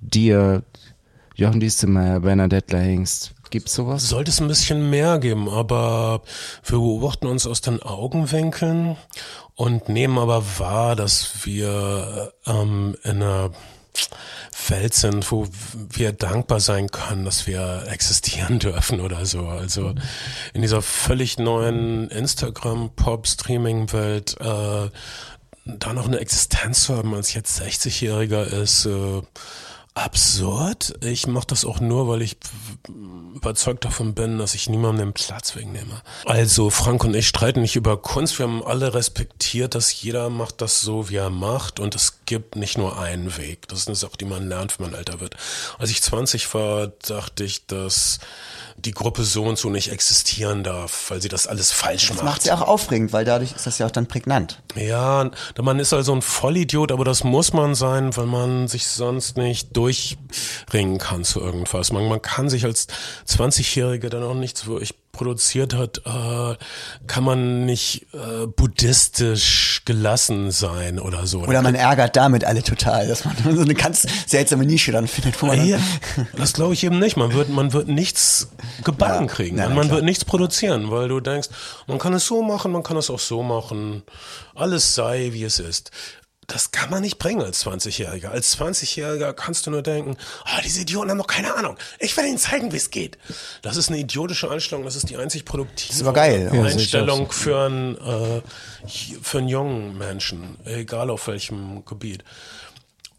[0.00, 0.62] dir,
[1.36, 3.34] Jochen Diestelmeier, Bernadette Hengst?
[3.50, 4.08] Gibt's sowas?
[4.08, 6.22] Sollte es ein bisschen mehr geben, aber
[6.64, 8.96] wir beobachten uns aus den Augenwinkeln
[9.54, 13.50] und nehmen aber wahr, dass wir ähm, in einer
[14.68, 15.46] Welt sind, wo
[15.90, 19.46] wir dankbar sein können, dass wir existieren dürfen oder so.
[19.46, 19.92] Also
[20.54, 24.88] in dieser völlig neuen Instagram-Pop-Streaming-Welt äh,
[25.66, 29.20] da noch eine Existenz zu haben, als jetzt 60-Jähriger ist, äh,
[29.96, 30.94] absurd.
[31.02, 32.36] Ich mache das auch nur, weil ich
[33.34, 36.02] überzeugt davon bin, dass ich niemandem den Platz wegnehme.
[36.26, 38.38] Also Frank und ich streiten nicht über Kunst.
[38.38, 41.80] Wir haben alle respektiert, dass jeder macht das so, wie er macht.
[41.80, 43.68] Und es gibt nicht nur einen Weg.
[43.68, 45.36] Das ist eine Sache, die man lernt, wenn man älter wird.
[45.78, 48.18] Als ich 20 war, dachte ich, dass
[48.78, 52.26] die Gruppe so und so nicht existieren darf, weil sie das alles falsch das macht.
[52.26, 54.62] Das macht sie auch aufregend, weil dadurch ist das ja auch dann prägnant.
[54.74, 59.36] Ja, man ist also ein Vollidiot, aber das muss man sein, weil man sich sonst
[59.36, 60.16] nicht durch
[60.66, 61.92] durchringen kann zu irgendwas.
[61.92, 62.88] Man, man kann sich als
[63.28, 66.56] 20-Jähriger dann auch nichts wirklich produziert hat, äh,
[67.06, 71.40] kann man nicht äh, buddhistisch gelassen sein oder so.
[71.40, 75.40] Oder man ärgert damit alle total, dass man so eine ganz seltsame Nische dann findet.
[75.40, 75.78] Wo man ja,
[76.36, 77.16] das glaube ich eben nicht.
[77.16, 78.48] Man wird, man wird nichts
[78.84, 79.56] gebacken ja, kriegen.
[79.56, 79.96] Na, man klar.
[79.96, 81.48] wird nichts produzieren, weil du denkst,
[81.86, 84.02] man kann es so machen, man kann es auch so machen.
[84.54, 85.90] Alles sei, wie es ist
[86.46, 88.28] das kann man nicht bringen als 20-Jähriger.
[88.28, 91.76] Als 20-Jähriger kannst du nur denken, oh, diese Idioten haben noch keine Ahnung.
[91.98, 93.18] Ich werde ihnen zeigen, wie es geht.
[93.62, 94.84] Das ist eine idiotische Einstellung.
[94.84, 96.50] Das ist die einzig produktive geil.
[96.52, 98.42] Einstellung ja, für, einen, äh,
[99.22, 102.22] für einen jungen Menschen, egal auf welchem Gebiet.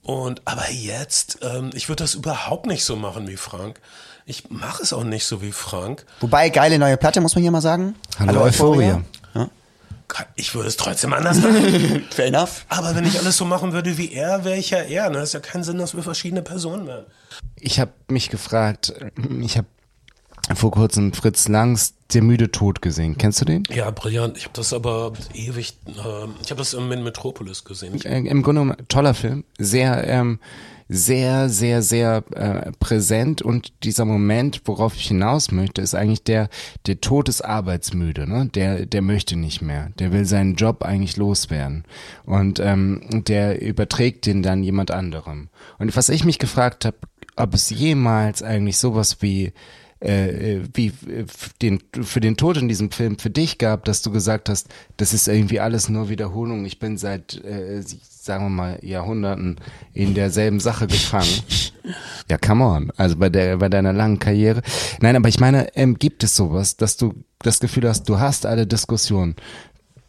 [0.04, 3.82] Und aber jetzt, ähm, ich würde das überhaupt nicht so machen wie Frank.
[4.26, 6.06] Ich mache es auch nicht so wie Frank.
[6.22, 7.96] Wobei, geile neue Platte, muss man hier mal sagen.
[8.20, 8.88] Hallo, Hallo Euphoria.
[8.88, 9.06] Euphoria.
[10.36, 12.06] Ich würde es trotzdem anders machen.
[12.12, 12.66] Fair enough.
[12.70, 15.10] Aber wenn ich alles so machen würde wie er, wäre ich ja er.
[15.10, 15.18] Ne?
[15.20, 17.06] Das ist ja keinen Sinn, dass wir verschiedene Personen wären.
[17.56, 18.94] Ich habe mich gefragt,
[19.42, 19.68] ich habe
[20.56, 23.18] vor kurzem Fritz Langs Der müde Tod gesehen.
[23.18, 23.64] Kennst du den?
[23.70, 24.38] Ja, brillant.
[24.38, 25.92] Ich habe das aber ewig, äh,
[26.42, 27.96] ich habe das in Metropolis gesehen.
[27.96, 29.44] Ich Im Grunde genommen toller Film.
[29.58, 30.40] Sehr, ähm,
[30.90, 36.50] sehr, sehr, sehr äh, präsent und dieser Moment, worauf ich hinaus möchte, ist eigentlich der,
[36.86, 38.50] der Tod ist arbeitsmüde, ne?
[38.54, 39.90] Der, der möchte nicht mehr.
[40.00, 41.84] Der will seinen Job eigentlich loswerden.
[42.26, 45.50] Und ähm, der überträgt den dann jemand anderem.
[45.78, 46.98] Und was ich mich gefragt habe,
[47.36, 49.54] ob es jemals eigentlich sowas wie
[50.00, 51.26] äh, wie äh,
[51.62, 55.14] den, für den Tod in diesem Film für dich gab, dass du gesagt hast, das
[55.14, 56.66] ist irgendwie alles nur Wiederholung.
[56.66, 59.60] Ich bin seit, äh, sagen wir mal, Jahrhunderten
[59.94, 61.28] in derselben Sache gefangen.
[62.30, 62.92] Ja, come on.
[62.98, 64.62] Also bei der, bei deiner langen Karriere.
[65.00, 68.46] Nein, aber ich meine, ähm, gibt es sowas, dass du das Gefühl hast, du hast
[68.46, 69.38] alle Diskussionen,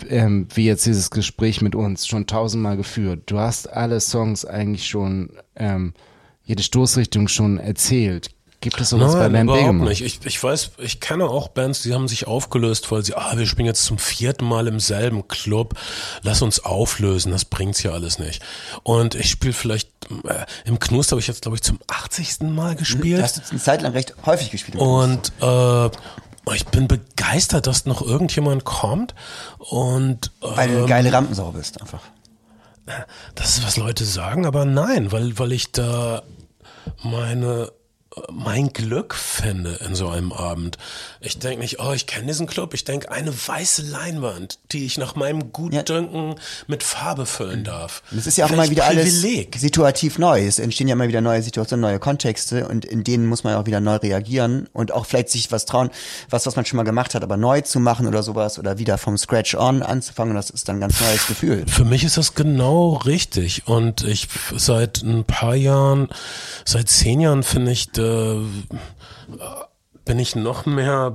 [0.08, 3.22] ähm, wie jetzt dieses Gespräch mit uns, schon tausendmal geführt.
[3.26, 5.94] Du hast alle Songs eigentlich schon, ähm,
[6.42, 8.30] jede Stoßrichtung schon erzählt.
[8.60, 10.02] Gibt es sowas Nein, bei Band überhaupt nicht.
[10.02, 13.46] Ich, ich weiß, ich kenne auch Bands, die haben sich aufgelöst, weil sie, ah, wir
[13.46, 15.74] spielen jetzt zum vierten Mal im selben Club,
[16.22, 18.42] lass uns auflösen, das bringt's ja alles nicht.
[18.82, 19.90] Und ich spiele vielleicht,
[20.24, 22.40] äh, im Knust habe ich jetzt, glaube ich, zum 80.
[22.50, 23.20] Mal gespielt.
[23.20, 24.76] Du hast jetzt eine Zeit lang recht häufig gespielt.
[24.76, 25.90] Und äh,
[26.54, 29.14] ich bin begeistert, dass noch irgendjemand kommt
[29.58, 32.02] und ähm, weil du eine ähm, geile Rampensau bist einfach.
[33.34, 36.22] Das ist was Leute sagen, aber nein, weil weil ich da
[37.02, 37.70] meine
[38.32, 40.78] mein Glück fände in so einem Abend.
[41.20, 42.74] Ich denke nicht, oh, ich kenne diesen Club.
[42.74, 46.34] Ich denke, eine weiße Leinwand, die ich nach meinem Gutdünken ja.
[46.66, 48.02] mit Farbe füllen darf.
[48.16, 49.48] Es ist ja auch immer wieder Privileg.
[49.52, 50.46] alles situativ neu.
[50.46, 53.66] Es entstehen ja immer wieder neue Situationen, neue Kontexte und in denen muss man auch
[53.66, 55.90] wieder neu reagieren und auch vielleicht sich was trauen,
[56.30, 58.98] was, was man schon mal gemacht hat, aber neu zu machen oder sowas oder wieder
[58.98, 60.34] vom Scratch on anzufangen.
[60.34, 61.64] Das ist dann ein ganz neues Gefühl.
[61.66, 66.08] Für mich ist das genau richtig und ich seit ein paar Jahren,
[66.64, 69.36] seit zehn Jahren finde ich, äh,
[70.04, 71.14] bin ich noch mehr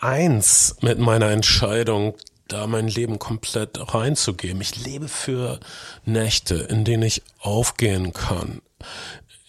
[0.00, 2.14] eins mit meiner Entscheidung,
[2.46, 4.60] da mein Leben komplett reinzugeben.
[4.60, 5.60] Ich lebe für
[6.04, 8.62] Nächte, in denen ich aufgehen kann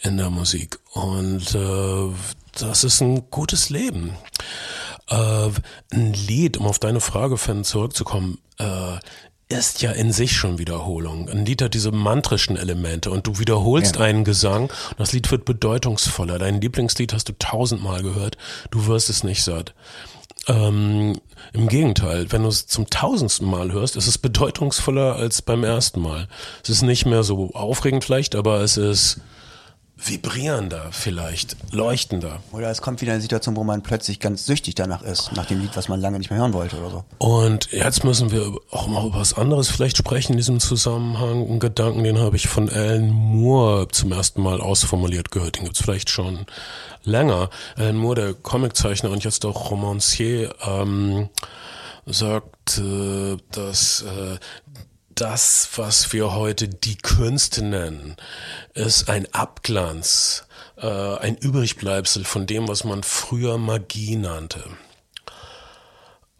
[0.01, 0.79] in der Musik.
[0.93, 2.09] Und äh,
[2.57, 4.15] das ist ein gutes Leben.
[5.07, 5.49] Äh,
[5.91, 8.97] ein Lied, um auf deine Frage, Fan, zurückzukommen, äh,
[9.51, 11.27] ist ja in sich schon Wiederholung.
[11.27, 14.03] Ein Lied hat diese mantrischen Elemente und du wiederholst ja.
[14.03, 16.37] einen Gesang und das Lied wird bedeutungsvoller.
[16.37, 18.37] Dein Lieblingslied hast du tausendmal gehört,
[18.69, 19.73] du wirst es nicht satt.
[20.47, 21.19] Ähm,
[21.51, 25.99] Im Gegenteil, wenn du es zum tausendsten Mal hörst, ist es bedeutungsvoller als beim ersten
[25.99, 26.27] Mal.
[26.63, 29.19] Es ist nicht mehr so aufregend vielleicht, aber es ist
[30.01, 32.41] vibrierender vielleicht, leuchtender.
[32.51, 35.59] Oder es kommt wieder eine Situation, wo man plötzlich ganz süchtig danach ist, nach dem
[35.59, 37.03] Lied, was man lange nicht mehr hören wollte oder so.
[37.17, 41.47] Und jetzt müssen wir auch mal über was anderes vielleicht sprechen in diesem Zusammenhang.
[41.47, 45.57] Ein Gedanken, den habe ich von Alan Moore zum ersten Mal ausformuliert gehört.
[45.57, 46.45] Den gibt's vielleicht schon
[47.03, 47.49] länger.
[47.75, 51.29] Alan Moore, der Comiczeichner und jetzt auch Romancier, ähm,
[52.05, 54.37] sagt, äh, dass äh,
[55.19, 58.15] das, was wir heute die Künste nennen,
[58.73, 60.45] ist ein Abglanz,
[60.77, 64.63] äh, ein Übrigbleibsel von dem, was man früher Magie nannte.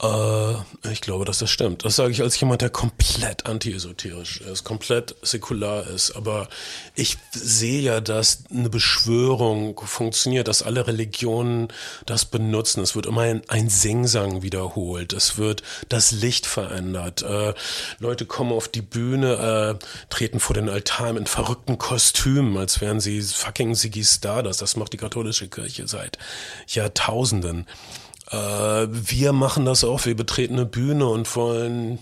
[0.02, 0.54] Äh,
[0.92, 1.86] ich glaube, dass das stimmt.
[1.86, 6.16] Das sage ich als jemand, der komplett anti-esoterisch ist, komplett säkular ist.
[6.16, 6.48] Aber
[6.96, 11.68] ich sehe ja, dass eine Beschwörung funktioniert, dass alle Religionen
[12.06, 12.82] das benutzen.
[12.82, 15.14] Es wird immer ein, ein Singsang wiederholt.
[15.14, 17.22] Es wird das Licht verändert.
[17.22, 17.54] Äh,
[18.00, 23.00] Leute kommen auf die Bühne, äh, treten vor den Altar in verrückten Kostümen, als wären
[23.00, 24.62] sie fucking Siggy Stardust.
[24.62, 26.18] Das macht die katholische Kirche seit
[26.68, 27.66] Jahrtausenden.
[28.32, 32.00] Äh, wir machen das auch, wir betreten eine Bühne und wollen,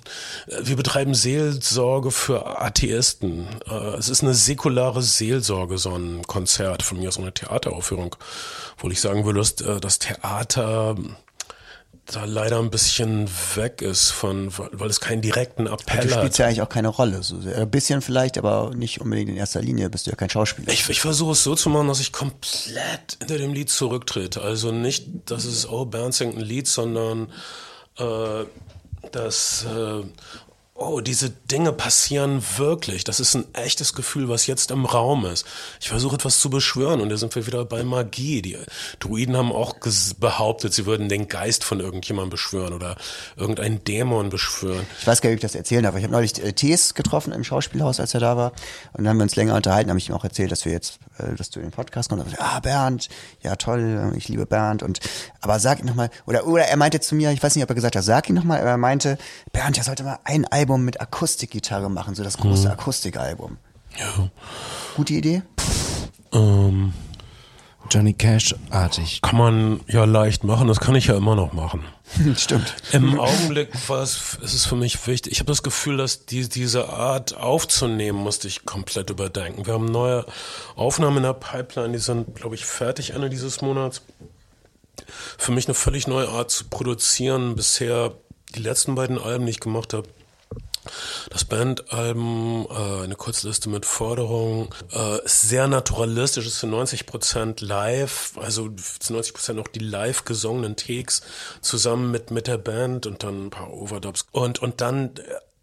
[0.47, 3.47] äh, wir betreiben Seelsorge für Atheisten.
[3.69, 8.15] Äh, es ist eine säkulare Seelsorge, so ein Konzert, von mir aus eine Theateraufführung,
[8.77, 10.95] wo ich sagen würde, dass das Theater
[12.07, 16.45] da leider ein bisschen weg ist von, weil es keinen direkten Appell du spielst ja
[16.45, 17.21] eigentlich auch keine Rolle.
[17.21, 19.89] So ein bisschen vielleicht, aber nicht unbedingt in erster Linie.
[19.89, 20.71] Bist du ja kein Schauspieler.
[20.71, 24.41] Ich, ich versuche es so zu machen, dass ich komplett hinter dem Lied zurücktrete.
[24.41, 27.27] Also nicht, dass es oh Bernd singt ein Lied, sondern
[27.97, 28.45] äh,
[29.11, 30.03] dass äh,
[30.77, 33.03] oh, diese Dinge passieren wirklich.
[33.03, 35.45] Das ist ein echtes Gefühl, was jetzt im Raum ist.
[35.81, 38.41] Ich versuche etwas zu beschwören und da sind wir wieder bei Magie.
[38.41, 38.57] Die
[38.99, 39.75] Druiden haben auch
[40.19, 42.95] behauptet, sie würden den Geist von irgendjemandem beschwören oder
[43.35, 44.85] irgendeinen Dämon beschwören.
[44.99, 45.95] Ich weiß gar nicht, ob ich das erzählen darf.
[45.95, 48.51] Ich habe neulich äh, Tees getroffen im Schauspielhaus, als er da war.
[48.93, 50.99] Und dann haben wir uns länger unterhalten, habe ich ihm auch erzählt, dass wir jetzt,
[51.37, 52.27] dass du in den Podcast kommst.
[52.27, 53.09] Und ah, Bernd,
[53.41, 54.83] ja toll, ich liebe Bernd.
[54.83, 54.99] Und
[55.41, 57.75] aber sag ihn nochmal, oder, oder er meinte zu mir, ich weiß nicht, ob er
[57.75, 59.17] gesagt hat, sag ihn nochmal, aber er meinte,
[59.51, 62.73] Bernd, er sollte mal ein Album Album mit Akustikgitarre machen, so das große mhm.
[62.73, 63.57] Akustikalbum.
[63.97, 64.29] Ja.
[64.95, 65.41] Gute Idee?
[66.33, 66.93] Ähm,
[67.89, 69.21] Johnny Cash-artig.
[69.21, 71.83] Kann man ja leicht machen, das kann ich ja immer noch machen.
[72.37, 72.73] Stimmt.
[72.91, 75.33] Im Augenblick es, ist es für mich wichtig.
[75.33, 79.65] Ich habe das Gefühl, dass die, diese Art aufzunehmen, musste ich komplett überdenken.
[79.65, 80.25] Wir haben neue
[80.75, 84.01] Aufnahmen in der Pipeline, die sind, glaube ich, fertig Ende dieses Monats.
[85.37, 87.55] Für mich eine völlig neue Art zu produzieren.
[87.55, 88.13] Bisher
[88.55, 90.07] die letzten beiden Alben, die ich gemacht habe,
[91.29, 98.33] das Bandalbum, äh, eine Kurzliste mit Forderungen, äh, ist sehr naturalistisch, ist für 90% live,
[98.37, 101.21] also zu 90% auch die live gesungenen Takes
[101.61, 104.25] zusammen mit, mit der Band und dann ein paar Overdubs.
[104.31, 105.11] Und, und dann,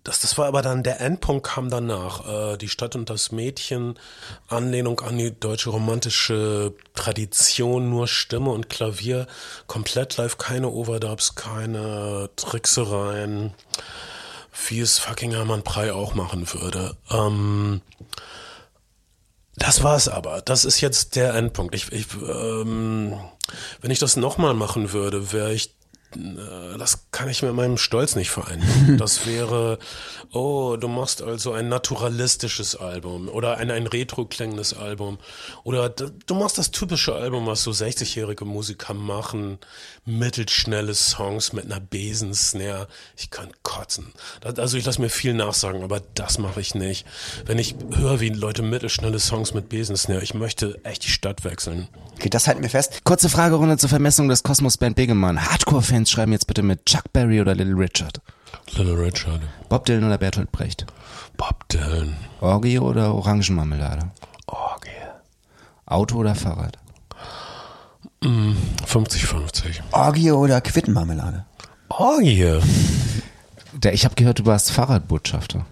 [0.04, 2.52] das, das war aber dann, der Endpunkt kam danach.
[2.52, 3.98] Äh, die Stadt und das Mädchen,
[4.48, 9.26] Anlehnung an die deutsche romantische Tradition, nur Stimme und Klavier,
[9.66, 13.54] komplett live, keine Overdubs, keine Tricksereien
[14.70, 16.96] wie es fucking Hermann Prey auch machen würde.
[17.10, 17.80] Ähm,
[19.56, 20.42] das war's aber.
[20.42, 21.74] Das ist jetzt der Endpunkt.
[21.74, 23.18] Ich, ich, ähm,
[23.80, 25.74] wenn ich das nochmal machen würde, wäre ich
[26.78, 28.64] das kann ich mit meinem Stolz nicht vereinen.
[29.04, 29.78] Das wäre,
[30.32, 35.18] oh, du machst also ein naturalistisches Album oder ein, ein retro-klingendes Album.
[35.64, 39.58] Oder du machst das typische Album, was so 60-jährige Musiker machen.
[40.04, 42.88] Mittelschnelle Songs mit einer Besensnare.
[43.16, 44.12] Ich kann kotzen.
[44.56, 47.06] Also ich lasse mir viel nachsagen, aber das mache ich nicht.
[47.46, 51.88] Wenn ich höre, wie Leute mittelschnelle Songs mit Besensnare, ich möchte echt die Stadt wechseln.
[52.16, 53.00] Okay, das halten wir fest.
[53.04, 55.44] Kurze Fragerunde zur Vermessung des Kosmos Band Begemann.
[55.44, 58.20] Hardcore-Fans schreiben jetzt bitte mit Chuck Berry oder Little Richard.
[58.72, 59.40] Little Richard.
[59.68, 60.86] Bob Dylan oder Bertolt Brecht?
[61.36, 62.16] Bob Dylan.
[62.40, 64.10] Orgie oder Orangenmarmelade?
[64.46, 64.90] Orgie.
[65.86, 66.78] Auto oder Fahrrad?
[68.22, 68.24] 50-50.
[68.24, 71.44] Mm, Orgie oder Quittenmarmelade?
[71.88, 72.60] Orgie.
[73.72, 75.66] Der, ich habe gehört, du warst Fahrradbotschafter.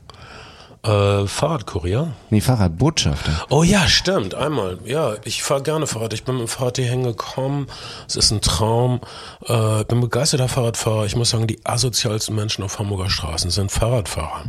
[0.85, 2.13] Äh, Fahrradkurier?
[2.31, 3.47] Nee, Fahrradbotschafter.
[3.51, 4.35] Oh ja, stimmt.
[4.35, 4.79] Einmal.
[4.85, 6.13] Ja, ich fahre gerne Fahrrad.
[6.13, 7.69] Ich bin mit dem Fahrrad hier hingekommen.
[8.09, 9.01] Es ist ein Traum.
[9.47, 11.07] Äh, bin begeisterter Fahrradfahrer.
[11.07, 14.45] Ich muss sagen, die asozialsten Menschen auf Hamburger Straßen sind Fahrradfahrer.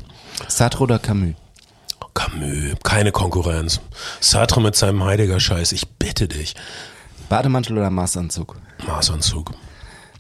[0.48, 1.36] Sartre oder Camus?
[2.16, 3.80] Camus, keine Konkurrenz.
[4.20, 6.56] Sartre mit seinem Heidegger-Scheiß, ich bitte dich.
[7.30, 8.56] Bademantel oder Maßanzug?
[8.86, 9.52] Maßanzug.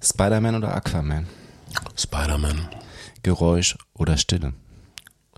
[0.02, 1.28] Spider-Man oder Aquaman?
[1.96, 2.70] Spider-Man.
[3.22, 4.54] Geräusch oder Stille?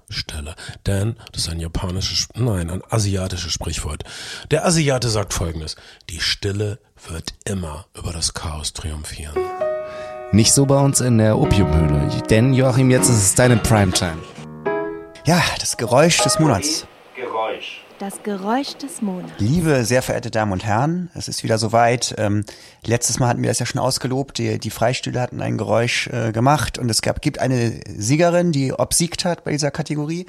[0.10, 0.56] Stelle.
[0.86, 4.04] Denn das ist ein japanisches, nein, ein asiatisches Sprichwort.
[4.52, 5.76] Der Asiate sagt folgendes.
[6.10, 6.80] Die Stille
[7.10, 9.38] wird immer über das Chaos triumphieren.
[10.32, 12.22] Nicht so bei uns in der Opiumhöhle.
[12.30, 14.18] Denn Joachim, jetzt ist es deine Primetime.
[15.26, 16.86] Ja, das Geräusch des Monats.
[17.16, 17.85] Geräusch.
[18.00, 19.32] Das Geräusch des Monats.
[19.38, 22.14] Liebe, sehr verehrte Damen und Herren, es ist wieder soweit.
[22.18, 22.44] Ähm,
[22.86, 24.38] letztes Mal hatten wir das ja schon ausgelobt.
[24.38, 28.74] Die, die Freistühle hatten ein Geräusch äh, gemacht und es gab, gibt eine Siegerin, die
[28.74, 30.26] obsiegt hat bei dieser Kategorie.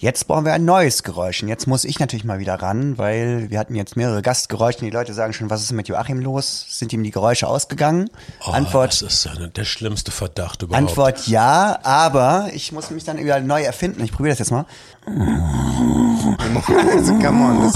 [0.00, 1.42] Jetzt brauchen wir ein neues Geräusch.
[1.42, 4.84] Und jetzt muss ich natürlich mal wieder ran, weil wir hatten jetzt mehrere Gastgeräusche und
[4.84, 6.66] die Leute sagen schon, was ist mit Joachim los?
[6.68, 8.08] Sind ihm die Geräusche ausgegangen?
[8.46, 8.92] Oh, Antwort.
[8.92, 10.88] Das ist eine, der schlimmste Verdacht überhaupt.
[10.88, 14.04] Antwort ja, aber ich muss mich dann wieder neu erfinden.
[14.04, 14.66] Ich probiere das jetzt mal.
[16.94, 17.60] Also, come on.
[17.62, 17.74] Das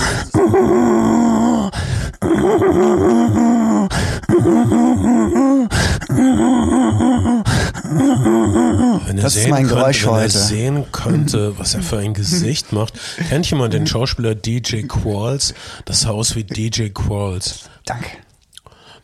[9.07, 10.35] wenn das ist mein Geräusch könnte, wenn heute.
[10.35, 12.95] Wenn er sehen könnte, was er für ein Gesicht macht.
[13.29, 15.55] Kennt jemand den Schauspieler DJ Qualls?
[15.85, 17.69] Das sah aus wie DJ Qualls.
[17.85, 18.09] Danke.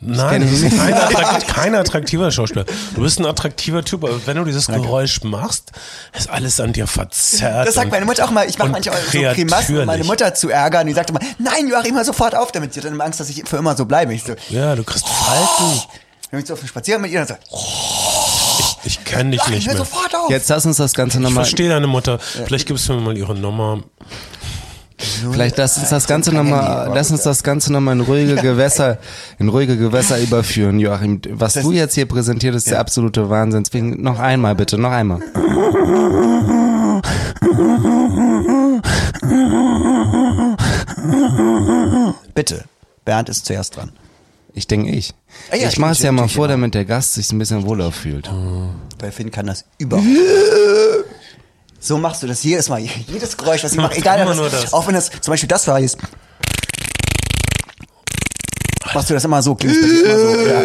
[0.00, 2.64] Nein, du bist kein, attrakt, kein, attraktiver Schauspieler.
[2.94, 5.72] Du bist ein attraktiver Typ, aber wenn du dieses Geräusch machst,
[6.16, 7.66] ist alles an dir verzerrt.
[7.66, 8.48] Das sagt meine Mutter auch mal.
[8.48, 10.86] Ich mache manchmal so Grimassen, um meine Mutter zu ärgern.
[10.86, 12.74] Die sagt immer, nein, Joachim, hör sofort auf damit.
[12.74, 14.14] Sie hat dann Angst, dass ich für immer so bleibe.
[14.14, 15.82] Ich so, ja, du kriegst Falten.
[16.30, 17.48] Wenn ich so auf den Spaziergang mit ihr dann sagt,
[18.58, 19.76] ich, ich kenne dich nicht mehr.
[19.76, 20.30] Sofort auf.
[20.30, 21.42] Jetzt lass uns das Ganze nochmal.
[21.44, 22.18] Ich verstehe deine Mutter.
[22.18, 23.82] Vielleicht gibst du mir mal ihre Nummer.
[24.98, 28.98] Vielleicht lass uns das Ganze nochmal, lass uns das Ganze nochmal in ruhige Gewässer,
[29.38, 31.20] in ruhige Gewässer überführen, Joachim.
[31.30, 32.72] Was das du jetzt hier präsentiert, ist ja.
[32.72, 33.62] der absolute Wahnsinn.
[33.62, 35.20] Deswegen noch einmal bitte, noch einmal.
[42.34, 42.64] Bitte.
[43.04, 43.92] Bernd ist zuerst dran.
[44.54, 45.14] Ich denke ich.
[45.50, 47.92] Ah, ja, ich mache es ja mal vor, damit der Gast sich ein bisschen wohler
[47.92, 48.28] fühlt.
[48.98, 50.06] Bei Finn kann das überhaupt
[51.88, 52.80] So machst du das jedes Mal.
[53.06, 54.74] Jedes Geräusch, was ich mache, egal was, das.
[54.74, 55.96] auch wenn das, zum Beispiel das war jetzt.
[58.92, 59.56] Machst du das immer so?
[59.58, 60.60] Immer so ja.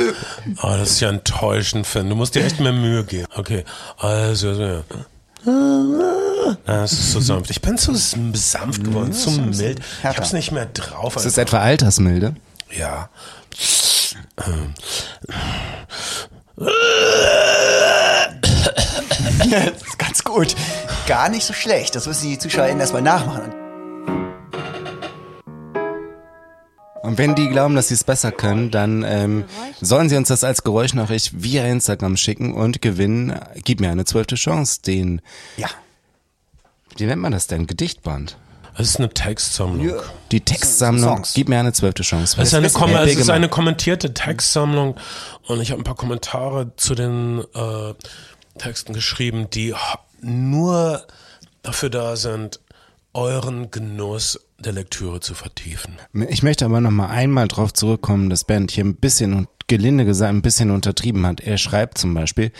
[0.63, 2.09] oh, das ist ja enttäuschend, Finn.
[2.09, 3.27] Du musst dir echt mehr Mühe geben.
[3.35, 3.63] Okay,
[3.99, 4.83] also, ja.
[6.65, 7.51] Das ist so sanft.
[7.51, 9.79] Ich bin zu sanft geworden, zu mild.
[9.99, 11.15] Ich hab's nicht mehr drauf.
[11.15, 12.35] Ist das etwa Altersmilde?
[12.69, 13.09] Ja.
[19.37, 20.53] das ist ganz gut.
[21.05, 21.95] Gar nicht so schlecht.
[21.95, 23.53] Das müssen die ZuschauerInnen erstmal nachmachen.
[27.01, 29.43] Und wenn die glauben, dass sie es besser können, dann ähm,
[29.81, 33.37] sollen sie uns das als Geräuschnachricht via Instagram schicken und gewinnen.
[33.65, 34.81] Gib mir eine zwölfte Chance.
[34.81, 35.21] Den.
[35.57, 35.67] Ja.
[36.95, 37.67] Wie nennt man das denn?
[37.67, 38.37] Gedichtband.
[38.77, 39.85] Es ist eine Textsammlung.
[39.85, 40.01] Ja.
[40.31, 41.23] Die Textsammlung.
[41.33, 42.37] Gib mir eine zwölfte Chance.
[42.39, 44.95] Es ist eine, Kom es ist eine kommentierte Textsammlung
[45.47, 47.93] und ich habe ein paar Kommentare zu den äh,
[48.57, 49.75] Texten geschrieben, die
[50.23, 51.03] nur
[51.61, 52.59] dafür da sind,
[53.13, 55.97] euren Genuss der Lektüre zu vertiefen.
[56.29, 60.05] Ich möchte aber noch mal einmal darauf zurückkommen, dass Bernd hier ein bisschen und gelinde
[60.05, 61.41] gesagt ein bisschen untertrieben hat.
[61.41, 62.51] Er schreibt zum Beispiel,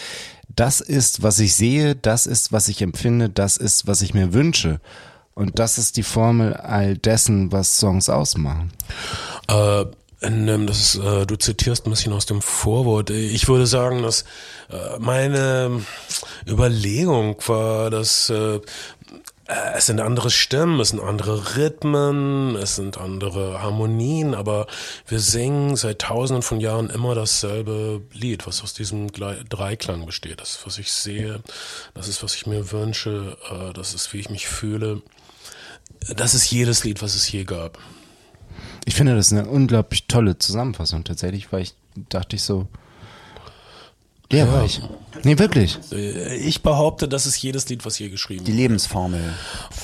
[0.55, 4.34] das ist, was ich sehe, das ist, was ich empfinde, das ist, was ich mir
[4.34, 4.80] wünsche.
[5.34, 8.72] Und das ist die Formel all dessen, was Songs ausmachen.
[9.47, 9.86] Äh,
[10.24, 13.09] das ist, äh, du zitierst ein bisschen aus dem Vorwort.
[13.09, 14.24] Ich würde sagen, dass
[14.71, 15.82] äh, meine
[16.47, 18.61] Überlegung war, dass äh,
[19.76, 24.67] es sind andere Stimmen, es sind andere Rhythmen, es sind andere Harmonien, aber
[25.07, 30.39] wir singen seit tausenden von Jahren immer dasselbe Lied, was aus diesem Dreiklang besteht.
[30.39, 31.41] Das ist, was ich sehe,
[31.93, 33.38] das ist, was ich mir wünsche,
[33.74, 35.01] das ist, wie ich mich fühle.
[36.15, 37.78] Das ist jedes Lied, was es je gab.
[38.85, 41.73] Ich finde das eine unglaublich tolle Zusammenfassung tatsächlich, weil ich
[42.09, 42.67] dachte ich so,
[44.33, 44.51] der ja.
[44.51, 44.81] war ich.
[45.23, 45.77] Nee, wirklich.
[45.91, 49.21] Äh, ich behaupte, das ist jedes Lied, was je geschrieben Die Lebensformel.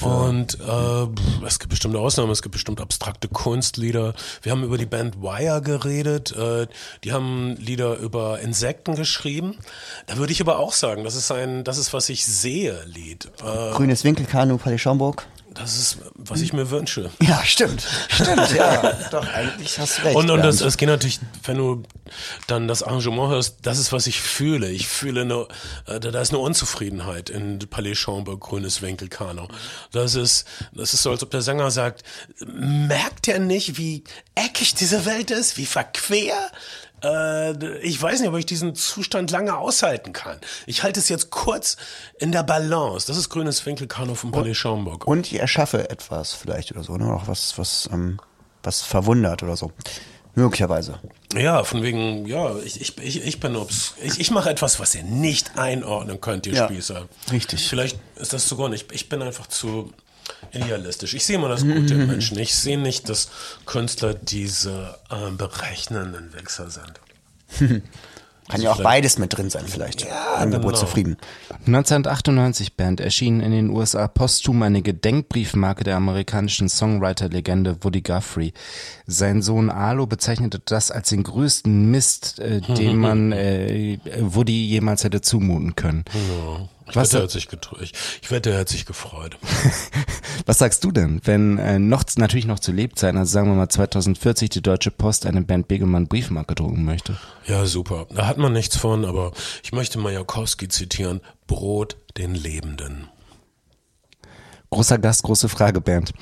[0.01, 4.15] Und äh, es gibt bestimmte Ausnahmen, es gibt bestimmt abstrakte Kunstlieder.
[4.41, 6.35] Wir haben über die Band Wire geredet.
[6.35, 6.65] Äh,
[7.03, 9.55] die haben Lieder über Insekten geschrieben.
[10.07, 13.29] Da würde ich aber auch sagen, das ist ein, das ist, was ich sehe, Lied.
[13.43, 15.27] Äh, Grünes Winkelkanu, Palais Schaumburg.
[15.59, 17.11] Das ist, was ich mir wünsche.
[17.21, 17.85] Ja, stimmt.
[18.07, 18.93] Stimmt, ja.
[19.11, 20.15] Doch, eigentlich hast du recht.
[20.15, 21.83] Und, und das, es geht natürlich, wenn du
[22.47, 24.71] dann das Arrangement hörst, das ist, was ich fühle.
[24.71, 25.47] Ich fühle eine,
[25.85, 29.49] äh, da ist eine Unzufriedenheit in Palais Schaumburg, grünes Winkelkano.
[29.91, 32.03] Das ist, das ist so, als ob der Sänger sagt,
[32.45, 34.05] merkt er nicht, wie
[34.35, 36.51] eckig diese Welt ist, wie verquer?
[37.03, 40.37] Äh, ich weiß nicht, ob ich diesen Zustand lange aushalten kann.
[40.65, 41.77] Ich halte es jetzt kurz
[42.19, 43.07] in der Balance.
[43.07, 45.07] Das ist grünes Winkelkano vom Palais Schaumburg.
[45.07, 47.13] Und ich erschaffe etwas vielleicht oder so, ne?
[47.13, 48.19] Auch was, was, ähm,
[48.63, 49.71] was verwundert oder so.
[50.35, 50.99] Möglicherweise.
[51.33, 54.95] Ja, von wegen, ja, ich, ich, ich, ich bin obs ich, ich mache etwas, was
[54.95, 57.07] ihr nicht einordnen könnt, ihr ja, Spießer.
[57.31, 57.67] Richtig.
[57.67, 58.91] Vielleicht ist das sogar nicht.
[58.91, 59.91] Ich bin einfach zu
[60.51, 61.13] idealistisch.
[61.13, 62.37] Ich sehe immer das Gute im Menschen.
[62.39, 63.29] Ich sehe nicht, dass
[63.65, 66.99] Künstler diese äh, berechnenden Wichser sind.
[68.49, 70.01] Kann ja auch beides mit drin sein, vielleicht.
[70.01, 70.79] Ja, Angebot genau.
[70.79, 71.17] zufrieden.
[71.67, 78.53] 1998 Band erschien in den USA posthum eine Gedenkbriefmarke der amerikanischen Songwriter-Legende Woody Guthrie.
[79.05, 85.03] Sein Sohn Arlo bezeichnete das als den größten Mist, äh, den man äh, Woody jemals
[85.03, 86.05] hätte zumuten können.
[86.11, 86.69] Ja.
[86.89, 87.47] Ich Was wette, er hat sich
[87.81, 89.37] ich, ich wette, er hat sich gefreut.
[90.45, 93.69] Was sagst du denn, wenn äh, noch natürlich noch zu Lebzeiten, also sagen wir mal
[93.69, 97.17] 2040, die Deutsche Post eine Bernd Begemann Briefmarke drucken möchte?
[97.45, 98.07] Ja, super.
[98.09, 99.31] Da hat man nichts von, aber
[99.63, 103.07] ich möchte Majakowski zitieren: Brot den Lebenden.
[104.71, 106.13] Großer Gast, große Frage, Bernd.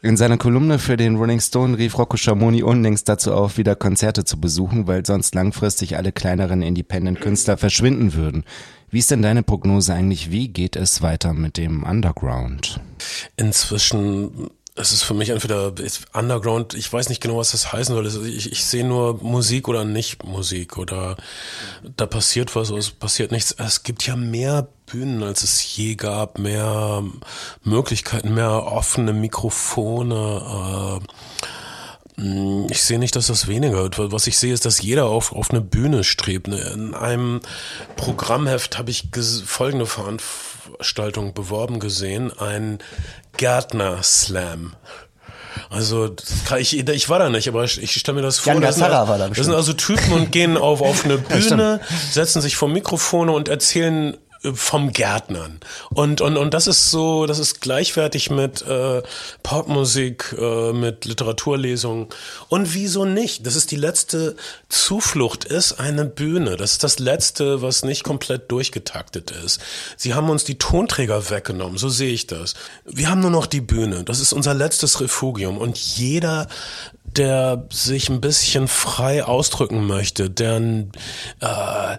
[0.00, 4.24] In seiner Kolumne für den Rolling Stone rief Rocco Schamoni unlängst dazu auf, wieder Konzerte
[4.24, 8.44] zu besuchen, weil sonst langfristig alle kleineren Independent-Künstler verschwinden würden.
[8.90, 10.30] Wie ist denn deine Prognose eigentlich?
[10.30, 12.80] Wie geht es weiter mit dem Underground?
[13.36, 15.72] Inzwischen es ist für mich entweder
[16.12, 18.06] Underground, ich weiß nicht genau, was das heißen soll.
[18.28, 21.16] Ich, ich sehe nur Musik oder nicht Musik oder
[21.96, 23.52] da passiert was oder es passiert nichts.
[23.58, 27.02] Es gibt ja mehr Bühnen, als es je gab, mehr
[27.64, 31.00] Möglichkeiten, mehr offene Mikrofone.
[31.02, 31.06] Äh,
[32.68, 34.12] ich sehe nicht, dass das weniger wird.
[34.12, 36.48] Was ich sehe, ist, dass jeder auf, auf eine Bühne strebt.
[36.48, 37.40] Ne, in einem
[37.96, 39.08] Programmheft habe ich
[39.44, 42.78] folgende Veranstaltung beworben gesehen, ein
[43.36, 44.74] Gärtner-Slam.
[45.70, 46.14] Also
[46.58, 48.52] ich, ich war da nicht, aber ich, ich stelle mir das vor.
[48.52, 52.42] Jan das, war da das sind also Typen und gehen auf, auf eine Bühne, setzen
[52.42, 54.16] sich vor Mikrofone und erzählen
[54.54, 55.60] vom Gärtnern.
[55.90, 59.02] Und, und, und das ist so, das ist gleichwertig mit äh,
[59.42, 62.06] Popmusik, äh, mit Literaturlesungen.
[62.48, 63.46] Und wieso nicht?
[63.46, 64.36] Das ist die letzte
[64.68, 66.56] Zuflucht, ist eine Bühne.
[66.56, 69.60] Das ist das Letzte, was nicht komplett durchgetaktet ist.
[69.96, 72.54] Sie haben uns die Tonträger weggenommen, so sehe ich das.
[72.84, 74.04] Wir haben nur noch die Bühne.
[74.04, 75.58] Das ist unser letztes Refugium.
[75.58, 76.48] Und jeder
[77.16, 80.58] der sich ein bisschen frei ausdrücken möchte, der
[81.40, 81.98] äh,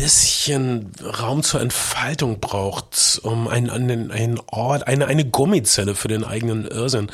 [0.00, 6.24] bisschen Raum zur Entfaltung braucht, um einen, einen, einen Ort, eine, eine Gummizelle für den
[6.24, 7.12] eigenen Irrsinn,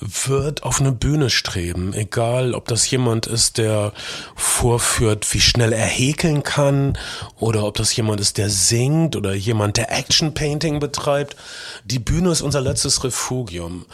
[0.00, 1.92] wird auf eine Bühne streben.
[1.92, 3.92] Egal, ob das jemand ist, der
[4.34, 6.96] vorführt, wie schnell er häkeln kann,
[7.38, 11.36] oder ob das jemand ist, der singt, oder jemand, der Action Painting betreibt.
[11.84, 13.84] Die Bühne ist unser letztes Refugium.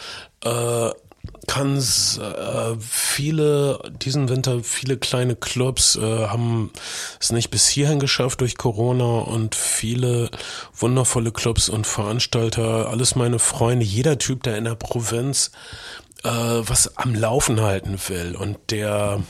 [0.44, 0.90] Äh,
[1.48, 6.70] kann äh, viele diesen Winter viele kleine Clubs äh, haben
[7.18, 10.30] es nicht bis hierhin geschafft durch Corona und viele
[10.76, 15.50] wundervolle Clubs und Veranstalter, alles meine Freunde, jeder Typ, der in der Provinz
[16.22, 19.20] äh, was am Laufen halten will und der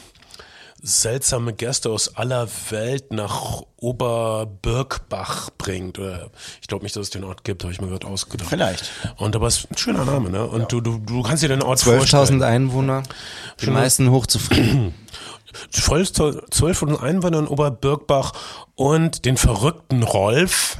[0.82, 5.98] seltsame Gäste aus aller Welt nach Oberbirkbach bringt.
[5.98, 8.48] Oder ich glaube nicht, dass es den Ort gibt, habe ich mir gerade ausgedacht.
[8.48, 8.90] Vielleicht.
[9.16, 10.46] Und aber es ist ein schöner Name, ne?
[10.46, 10.66] Und ja.
[10.66, 12.42] du, du, du kannst dir den Ort 12 vorstellen.
[12.42, 13.02] 12.000 Einwohner,
[13.60, 14.94] die meisten hochzufrieden.
[15.70, 18.32] 12 Einwohner in Oberbirkbach
[18.78, 20.78] und den verrückten Rolf,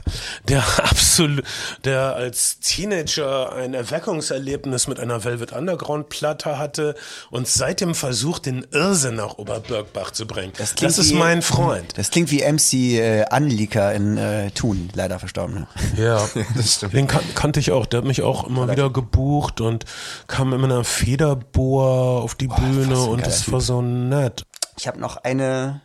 [0.49, 1.43] der absolut,
[1.85, 6.95] der als Teenager ein Erweckungserlebnis mit einer Velvet Underground Platte hatte
[7.33, 10.53] und seitdem versucht, den Irrsinn nach Oberbirkbach zu bringen.
[10.57, 11.99] Das, das ist wie, mein Freund.
[11.99, 15.67] Das klingt wie MC äh, Anlika in äh, Thun, leider verstorben.
[15.97, 16.93] Ja, das stimmt.
[16.93, 17.87] Den kan kannte ich auch.
[17.87, 19.85] Der hat mich auch immer wieder gebucht und
[20.29, 24.45] kam immer in einer Federboa auf die Boah, Bühne und das war so nett.
[24.77, 25.81] Ich habe noch eine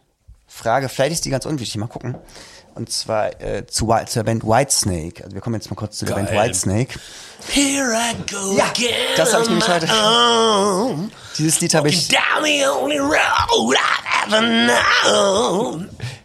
[0.54, 2.16] Frage, vielleicht ist die ganz unwichtig, mal gucken.
[2.76, 5.24] Und zwar äh, zu, zur Band Whitesnake.
[5.24, 6.26] Also wir kommen jetzt mal kurz zu der Geil.
[6.26, 7.00] Band Whitesnake.
[7.50, 9.88] Here I go ja, again das habe ich nämlich heute.
[9.88, 11.12] Own.
[11.38, 12.08] Dieses Lied habe ich.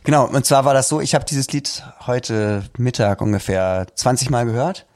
[0.04, 4.44] Genau, und zwar war das so, ich habe dieses Lied heute Mittag ungefähr 20 Mal
[4.44, 4.86] gehört.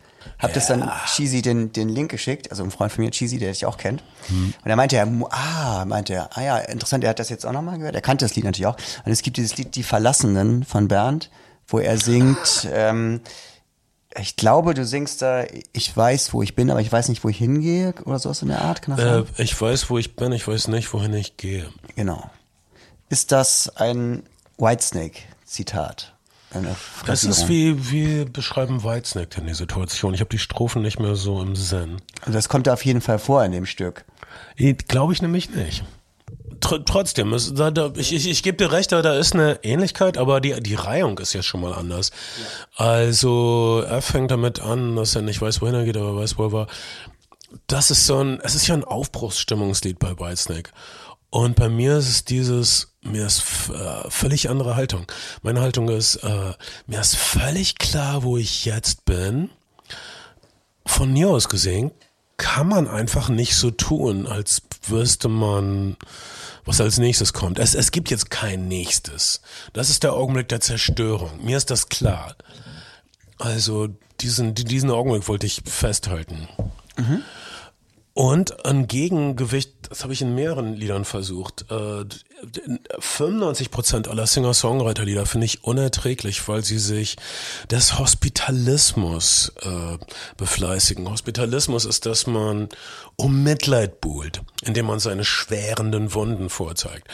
[0.42, 3.52] Hab das dann Cheesy den, den Link geschickt, also ein Freund von mir, Cheesy, der
[3.52, 4.02] dich auch kennt.
[4.28, 4.54] Mhm.
[4.62, 7.52] Und er meinte er, ah, meinte er, ah ja, interessant, er hat das jetzt auch
[7.52, 7.94] nochmal gehört.
[7.94, 8.76] Er kannte das Lied natürlich auch.
[9.04, 11.30] Und es gibt dieses Lied Die Verlassenen von Bernd,
[11.68, 13.20] wo er singt, ähm,
[14.20, 17.28] ich glaube, du singst da, ich weiß, wo ich bin, aber ich weiß nicht, wo
[17.28, 18.82] ich hingehe oder sowas in der Art.
[18.82, 21.68] Kann das äh, ich weiß, wo ich bin, ich weiß nicht, wohin ich gehe.
[21.96, 22.30] Genau.
[23.08, 24.24] Ist das ein
[24.58, 26.14] Whitesnake-Zitat?
[27.06, 30.14] Das ist wie, wie beschreiben Whitesnake denn die Situation.
[30.14, 31.98] Ich habe die Strophen nicht mehr so im Sinn.
[32.20, 34.04] Also das kommt auf jeden Fall vor in dem Stück.
[34.88, 35.84] Glaube ich nämlich nicht.
[36.60, 39.58] Tr trotzdem, es, da, da, ich, ich, ich gebe dir recht, da, da ist eine
[39.64, 42.12] Ähnlichkeit, aber die, die Reihung ist ja schon mal anders.
[42.76, 42.86] Ja.
[42.86, 46.44] Also er fängt damit an, dass er nicht weiß, wohin er geht, aber weiß, wo
[46.44, 46.66] er war.
[47.66, 50.70] Das ist so ein, es ist ja ein Aufbruchsstimmungslied bei Whitesnake.
[51.30, 55.06] Und bei mir ist es dieses, mir ist äh, völlig andere Haltung.
[55.42, 56.52] Meine Haltung ist, äh,
[56.86, 59.50] mir ist völlig klar, wo ich jetzt bin.
[60.86, 61.90] Von mir aus gesehen
[62.36, 65.96] kann man einfach nicht so tun, als wüsste man,
[66.64, 67.58] was als nächstes kommt.
[67.58, 69.42] Es, es gibt jetzt kein nächstes.
[69.72, 71.44] Das ist der Augenblick der Zerstörung.
[71.44, 72.34] Mir ist das klar.
[73.38, 73.88] Also
[74.20, 76.48] diesen, diesen Augenblick wollte ich festhalten.
[76.96, 77.22] Mhm.
[78.14, 81.64] Und ein Gegengewicht, das habe ich in mehreren Liedern versucht.
[81.70, 82.04] Äh,
[82.98, 87.16] 95 Prozent aller Singer-Songwriter-Lieder finde ich unerträglich, weil sie sich
[87.70, 89.96] des Hospitalismus äh,
[90.36, 91.08] befleißigen.
[91.08, 92.68] Hospitalismus ist, dass man
[93.16, 97.08] um Mitleid buhlt, indem man seine schwerenden Wunden vorzeigt.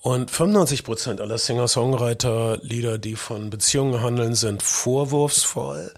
[0.00, 5.92] Und 95 Prozent aller Singer-Songwriter-Lieder, die von Beziehungen handeln, sind vorwurfsvoll,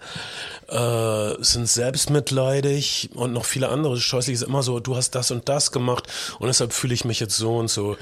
[0.71, 5.49] äh, sind selbstmitleidig und noch viele andere scheußlich ist immer so, du hast das und
[5.49, 6.07] das gemacht
[6.39, 7.97] und deshalb fühle ich mich jetzt so und so.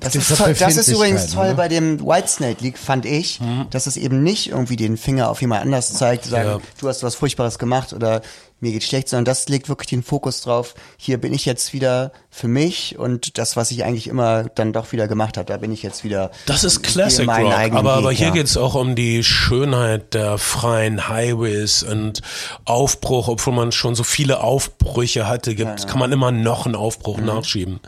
[0.00, 1.54] Das, ist, toll, das ist übrigens toll ne?
[1.54, 3.66] bei dem Whitesnake League, fand ich, mhm.
[3.70, 6.60] dass es eben nicht irgendwie den Finger auf jemand anders zeigt, sagen, ja.
[6.80, 8.22] du hast was Furchtbares gemacht oder
[8.60, 12.12] mir geht schlecht, sondern das legt wirklich den Fokus drauf, hier bin ich jetzt wieder
[12.30, 15.72] für mich und das, was ich eigentlich immer dann doch wieder gemacht habe, da bin
[15.72, 16.30] ich jetzt wieder.
[16.46, 18.32] Das ist Classic Rock, aber, aber hier ja.
[18.32, 22.22] geht es auch um die Schönheit der freien Highways und
[22.64, 25.86] Aufbruch, obwohl man schon so viele Aufbrüche hatte, gibt, ja.
[25.86, 27.26] kann man immer noch einen Aufbruch mhm.
[27.26, 27.80] nachschieben.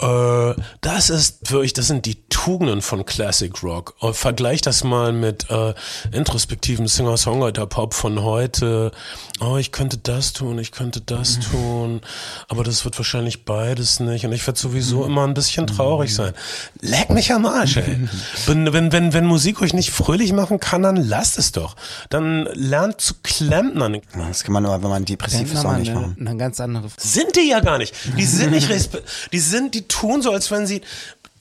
[0.00, 3.94] Äh, das ist wirklich, das sind die Tugenden von Classic Rock.
[3.98, 5.74] Und vergleich das mal mit äh,
[6.12, 8.92] introspektiven Singer-Songwriter-Pop von heute.
[9.40, 11.42] Oh, ich könnte das tun, ich könnte das mhm.
[11.42, 12.00] tun,
[12.48, 14.24] aber das wird wahrscheinlich beides nicht.
[14.24, 15.10] Und ich werde sowieso mhm.
[15.10, 16.32] immer ein bisschen traurig sein.
[16.80, 18.08] Leck mich am Arsch, ey.
[18.46, 21.76] wenn, wenn, wenn, wenn Musik euch nicht fröhlich machen kann, dann lasst es doch.
[22.08, 24.00] Dann lernt zu klempnern.
[24.28, 26.16] Das kann man nur, wenn man depressiv ist, auch nicht machen.
[26.18, 26.88] Eine ganz andere.
[26.96, 27.94] Sind die ja gar nicht.
[28.16, 28.68] Die sind nicht,
[29.32, 30.82] die sind, die tun so, als wenn sie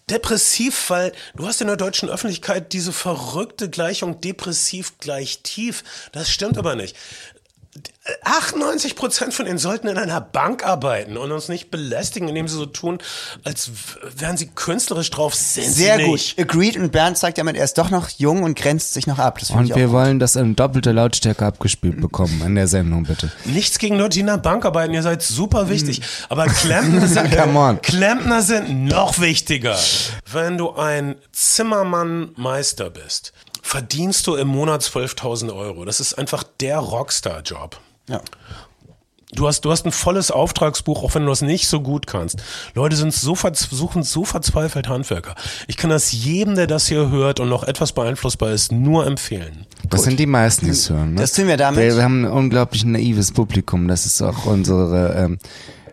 [0.10, 5.84] depressiv, weil du hast in der deutschen Öffentlichkeit diese verrückte Gleichung depressiv gleich tief.
[6.12, 6.96] Das stimmt aber nicht.
[8.24, 12.56] 98 Prozent von ihnen sollten in einer Bank arbeiten und uns nicht belästigen, indem sie
[12.56, 13.00] so tun,
[13.44, 13.72] als
[14.16, 15.36] wären sie künstlerisch drauf.
[15.36, 16.36] Sind Sehr gut.
[16.38, 16.78] Agreed.
[16.78, 19.40] Und Bernd sagt ja, er ist doch noch jung und grenzt sich noch ab.
[19.54, 23.32] und wir wollen das in doppelter Lautstärke abgespielt bekommen in der Sendung, bitte.
[23.46, 24.94] Nichts gegen Leute, die in einer Bank arbeiten.
[24.94, 26.02] Ihr seid super wichtig.
[26.30, 27.32] Aber Klempner sind,
[27.82, 29.78] Klempner sind noch wichtiger.
[30.32, 35.86] Wenn du ein Zimmermann-Meister bist, verdienst du im Monat 12.000 Euro.
[35.86, 37.80] Das ist einfach der Rockstar-Job.
[38.08, 38.22] Ja.
[39.32, 42.42] Du hast, du hast ein volles Auftragsbuch, auch wenn du das nicht so gut kannst.
[42.74, 45.36] Leute sind so suchen so verzweifelt Handwerker.
[45.68, 49.68] Ich kann das jedem, der das hier hört und noch etwas beeinflussbar ist, nur empfehlen.
[49.88, 50.10] Das gut.
[50.10, 51.14] sind die meisten, die es hören.
[51.14, 51.22] Ne?
[51.22, 51.80] Das tun wir damit.
[51.80, 53.88] Wir, wir haben ein unglaublich naives Publikum.
[53.88, 55.38] Das ist auch unsere ähm,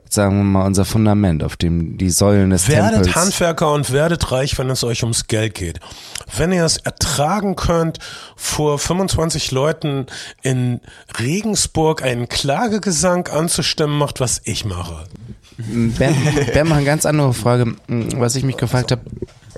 [0.08, 3.06] sagen wir mal, unser Fundament, auf dem die Säulen des werdet Tempels.
[3.06, 5.80] Werdet Handwerker und werdet reich, wenn es euch ums Geld geht.
[6.36, 7.98] Wenn ihr es ertragen könnt,
[8.36, 10.06] vor 25 Leuten
[10.42, 10.80] in
[11.18, 15.04] Regensburg einen Klagegesang anzustimmen, macht, was ich mache.
[15.58, 16.14] Ben,
[16.52, 19.02] ben mal eine ganz andere Frage, was ich mich gefragt habe.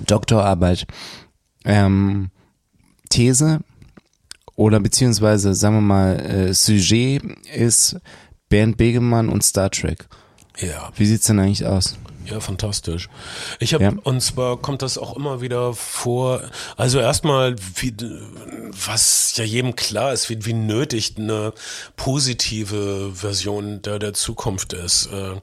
[0.05, 0.87] Doktorarbeit.
[1.65, 2.29] Ähm,
[3.09, 3.59] These
[4.55, 7.23] oder beziehungsweise, sagen wir mal, äh, Sujet
[7.53, 7.97] ist
[8.49, 10.07] Bernd Begemann und Star Trek.
[10.59, 10.91] Ja.
[10.95, 11.95] Wie sieht's denn eigentlich aus?
[12.25, 13.09] Ja, fantastisch.
[13.59, 13.93] Ich habe ja.
[14.03, 16.41] und zwar kommt das auch immer wieder vor.
[16.77, 17.95] Also erstmal, wie,
[18.85, 21.53] was ja jedem klar ist, wie, wie nötig eine
[21.95, 25.07] positive Version der der Zukunft ist.
[25.07, 25.41] Äh,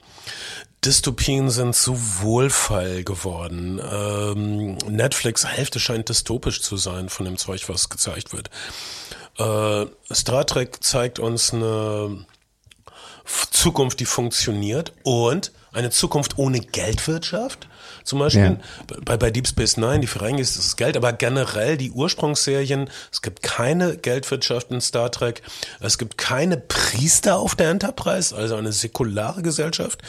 [0.85, 3.81] Dystopien sind so Wohlfall geworden.
[3.93, 8.51] Ähm, Netflix Hälfte scheint dystopisch zu sein von dem Zeug, was gezeigt wird.
[9.39, 12.27] Äh, Star Trek zeigt uns eine
[13.27, 17.69] Zukunft, die funktioniert und eine Zukunft ohne Geldwirtschaft.
[18.03, 18.97] Zum Beispiel ja.
[19.05, 22.89] bei, bei Deep Space Nine, die für reingeht, ist das Geld, aber generell die Ursprungsserien,
[23.13, 25.43] es gibt keine Geldwirtschaft in Star Trek,
[25.81, 30.03] es gibt keine Priester auf der Enterprise, also eine säkulare Gesellschaft,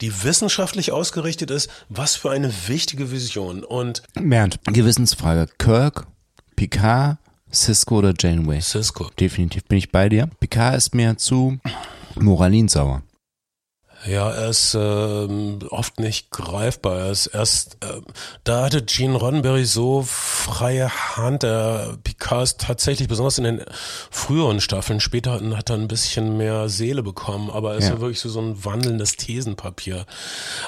[0.00, 1.70] die wissenschaftlich ausgerichtet ist.
[1.88, 3.62] Was für eine wichtige Vision.
[3.64, 5.48] Und Bernd, Gewissensfrage.
[5.58, 6.06] Kirk,
[6.56, 7.18] Picard,
[7.52, 8.60] Cisco oder Janeway?
[8.60, 9.10] Cisco.
[9.20, 10.28] Definitiv bin ich bei dir.
[10.40, 11.58] Picard ist mir zu
[12.20, 13.02] Moralinsauer.
[14.04, 14.78] Ja, er ist äh,
[15.70, 16.98] oft nicht greifbar.
[16.98, 18.00] Er ist erst, äh,
[18.42, 21.44] da hatte Gene Roddenberry so freie Hand.
[21.44, 23.64] Der Picard ist tatsächlich, besonders in den
[24.10, 27.94] früheren Staffeln, später hat er ein bisschen mehr Seele bekommen, aber er ist ja.
[27.94, 30.04] ja wirklich so, so ein wandelndes Thesenpapier.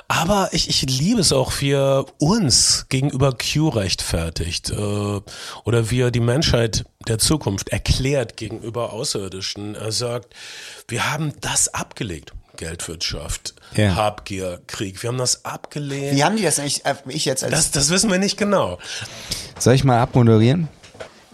[0.07, 5.20] Aber ich, ich liebe es auch, wie er uns gegenüber Q rechtfertigt äh,
[5.64, 9.74] oder wie er die Menschheit der Zukunft erklärt gegenüber Außerirdischen.
[9.74, 10.35] Er sagt,
[10.87, 12.32] wir haben das abgelegt.
[12.57, 13.95] Geldwirtschaft, ja.
[13.95, 15.03] Habgier, Krieg.
[15.03, 16.17] Wir haben das abgelehnt.
[16.17, 17.53] Wie haben die das eigentlich, äh, ich jetzt als...
[17.53, 18.79] Das, das wissen wir nicht genau.
[19.59, 20.69] Soll ich mal abmoderieren?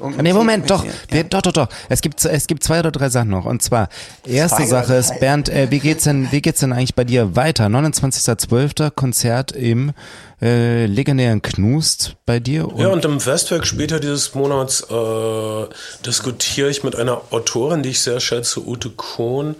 [0.00, 1.68] Nee, Moment, doch, wir, doch, doch, doch.
[1.88, 3.44] Es gibt, es gibt zwei oder drei Sachen noch.
[3.44, 3.88] Und zwar,
[4.26, 7.66] erste Sache ist, Bernd, äh, wie geht's denn, wie geht's denn eigentlich bei dir weiter?
[7.66, 8.90] 29.12.
[8.90, 9.92] Konzert im
[10.40, 12.68] äh, legendären Knust bei dir.
[12.68, 15.66] Und ja, und im Westwerk später dieses Monats äh,
[16.06, 19.56] diskutiere ich mit einer Autorin, die ich sehr schätze, Ute Kohn,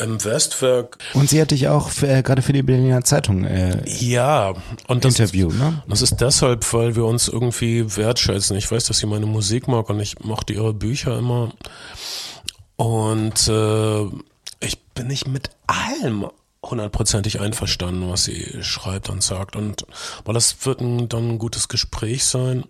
[0.00, 0.98] im Westwerk.
[1.14, 4.54] Und sie hat dich auch für, äh, gerade für die Berliner Zeitung äh, ja,
[4.86, 5.82] und das, Interview, ne?
[5.88, 8.56] Das ist deshalb, weil wir uns irgendwie wertschätzen.
[8.56, 11.52] Ich weiß, dass sie meine Musik mag und ich mochte ihre Bücher immer.
[12.76, 14.04] Und äh,
[14.60, 16.26] ich bin nicht mit allem
[16.70, 19.56] hundertprozentig einverstanden, was sie schreibt und sagt.
[19.56, 19.86] Und
[20.24, 22.64] weil das wird ein, dann ein gutes Gespräch sein.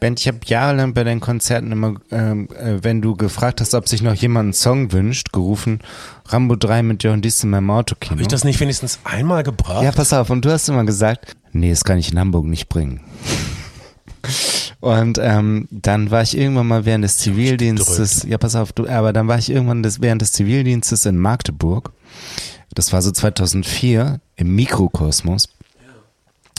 [0.00, 3.88] Ben, ich habe jahrelang bei den Konzerten immer, ähm, äh, wenn du gefragt hast, ob
[3.88, 5.80] sich noch jemand einen Song wünscht, gerufen,
[6.26, 8.12] Rambo 3 mit John Dies in meinem Autokino.
[8.12, 9.82] Habe ich das nicht wenigstens einmal gebracht?
[9.82, 10.30] Ja, pass auf.
[10.30, 13.00] Und du hast immer gesagt, nee, das kann ich in Hamburg nicht bringen.
[14.80, 19.12] Und ähm, dann war ich irgendwann mal während des Zivildienstes, ja pass auf, du, aber
[19.12, 21.92] dann war ich irgendwann des, während des Zivildienstes in Magdeburg
[22.74, 25.48] das war so 2004 im Mikrokosmos.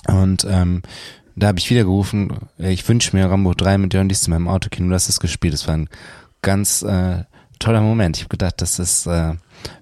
[0.07, 0.81] Und ähm,
[1.35, 4.47] da habe ich wieder gerufen, ich wünsche mir Rambo 3 mit Jörn Dies zu meinem
[4.47, 5.53] Autokino, das ist gespielt.
[5.53, 5.89] Das war ein
[6.41, 7.23] ganz äh,
[7.59, 8.17] toller Moment.
[8.17, 9.35] Ich habe gedacht, das ist äh,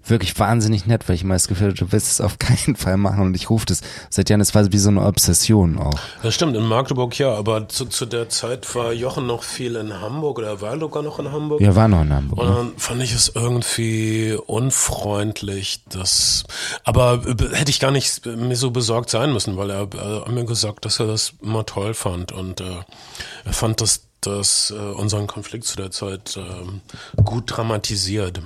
[0.04, 2.98] wirklich wahnsinnig nett, weil ich immer das Gefühl habe, du willst es auf keinen Fall
[2.98, 6.00] machen und ich rufe das seit Jahren, das war wie so eine Obsession auch.
[6.24, 10.02] Das stimmt, in Magdeburg ja, aber zu, zu der Zeit war Jochen noch viel in
[10.02, 11.62] Hamburg oder er war sogar noch in Hamburg.
[11.62, 12.40] Ja, war noch in Hamburg.
[12.40, 12.72] Und dann ne?
[12.78, 16.44] fand ich es irgendwie unfreundlich, dass,
[16.84, 17.22] aber
[17.54, 20.86] hätte ich gar nicht mir so besorgt sein müssen, weil er, er hat mir gesagt,
[20.86, 22.66] dass er das immer toll fand und äh,
[23.46, 28.42] er fand das das äh, unseren Konflikt zu der Zeit äh, gut dramatisiert.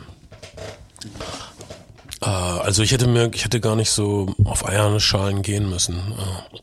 [2.22, 5.96] Äh, also ich hätte mir, ich hätte gar nicht so auf eierne Schalen gehen müssen.
[5.96, 6.58] Äh,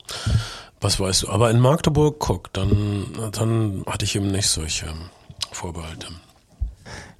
[0.80, 1.28] was weißt du?
[1.28, 4.86] Aber in Magdeburg, guck, dann, dann hatte ich eben nicht solche
[5.52, 6.06] Vorbehalte.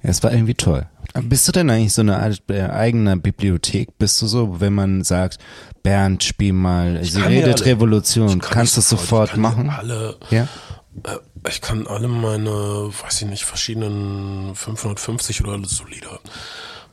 [0.01, 0.87] Ja, es war irgendwie toll.
[1.13, 3.97] Bist du denn eigentlich so eine Art äh, eigene Bibliothek?
[3.99, 5.37] Bist du so, wenn man sagt,
[5.83, 9.69] Bernd, spiel mal, sie redet Revolution, kann kannst du das sofort machen?
[9.69, 10.47] Alle, ja?
[11.03, 11.17] Äh,
[11.47, 16.19] ich kann alle meine, weiß ich nicht, verschiedenen 550 oder so Lieder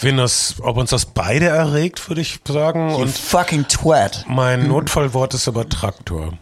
[0.00, 2.90] wen das, ob uns das beide erregt, würde ich sagen.
[2.90, 4.24] You Und fucking twat.
[4.28, 6.32] Mein Notfallwort ist aber Traktor.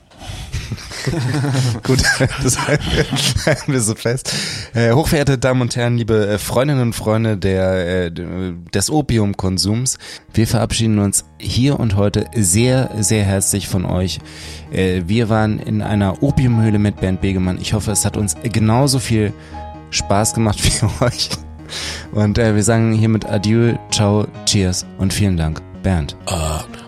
[1.83, 2.03] Gut,
[2.43, 4.33] das halten wir so fest.
[4.75, 9.99] Äh, hochverehrte Damen und Herren, liebe äh, Freundinnen und Freunde der, äh, des Opiumkonsums,
[10.33, 14.19] wir verabschieden uns hier und heute sehr, sehr herzlich von euch.
[14.73, 17.59] Äh, wir waren in einer Opiumhöhle mit Bernd Begemann.
[17.61, 19.33] Ich hoffe, es hat uns genauso viel
[19.91, 21.31] Spaß gemacht wie euch.
[22.13, 26.17] Und äh, wir sagen hiermit Adieu, ciao, cheers und vielen Dank, Bernd.
[26.29, 26.84] Uh.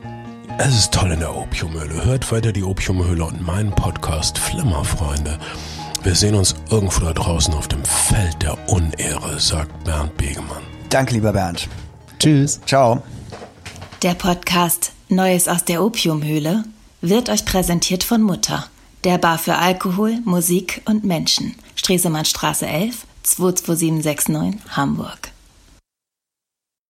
[0.58, 2.02] Es ist toll in der Opiumhöhle.
[2.06, 5.38] Hört weiter die Opiumhöhle und meinen Podcast Flimmerfreunde.
[6.02, 10.62] Wir sehen uns irgendwo da draußen auf dem Feld der Unehre, sagt Bernd Begemann.
[10.88, 11.68] Danke, lieber Bernd.
[12.18, 12.58] Tschüss.
[12.64, 13.02] Ciao.
[14.02, 16.64] Der Podcast Neues aus der Opiumhöhle
[17.02, 18.66] wird euch präsentiert von Mutter,
[19.04, 21.54] der Bar für Alkohol, Musik und Menschen.
[21.74, 25.35] Stresemannstraße 11, 22769, Hamburg.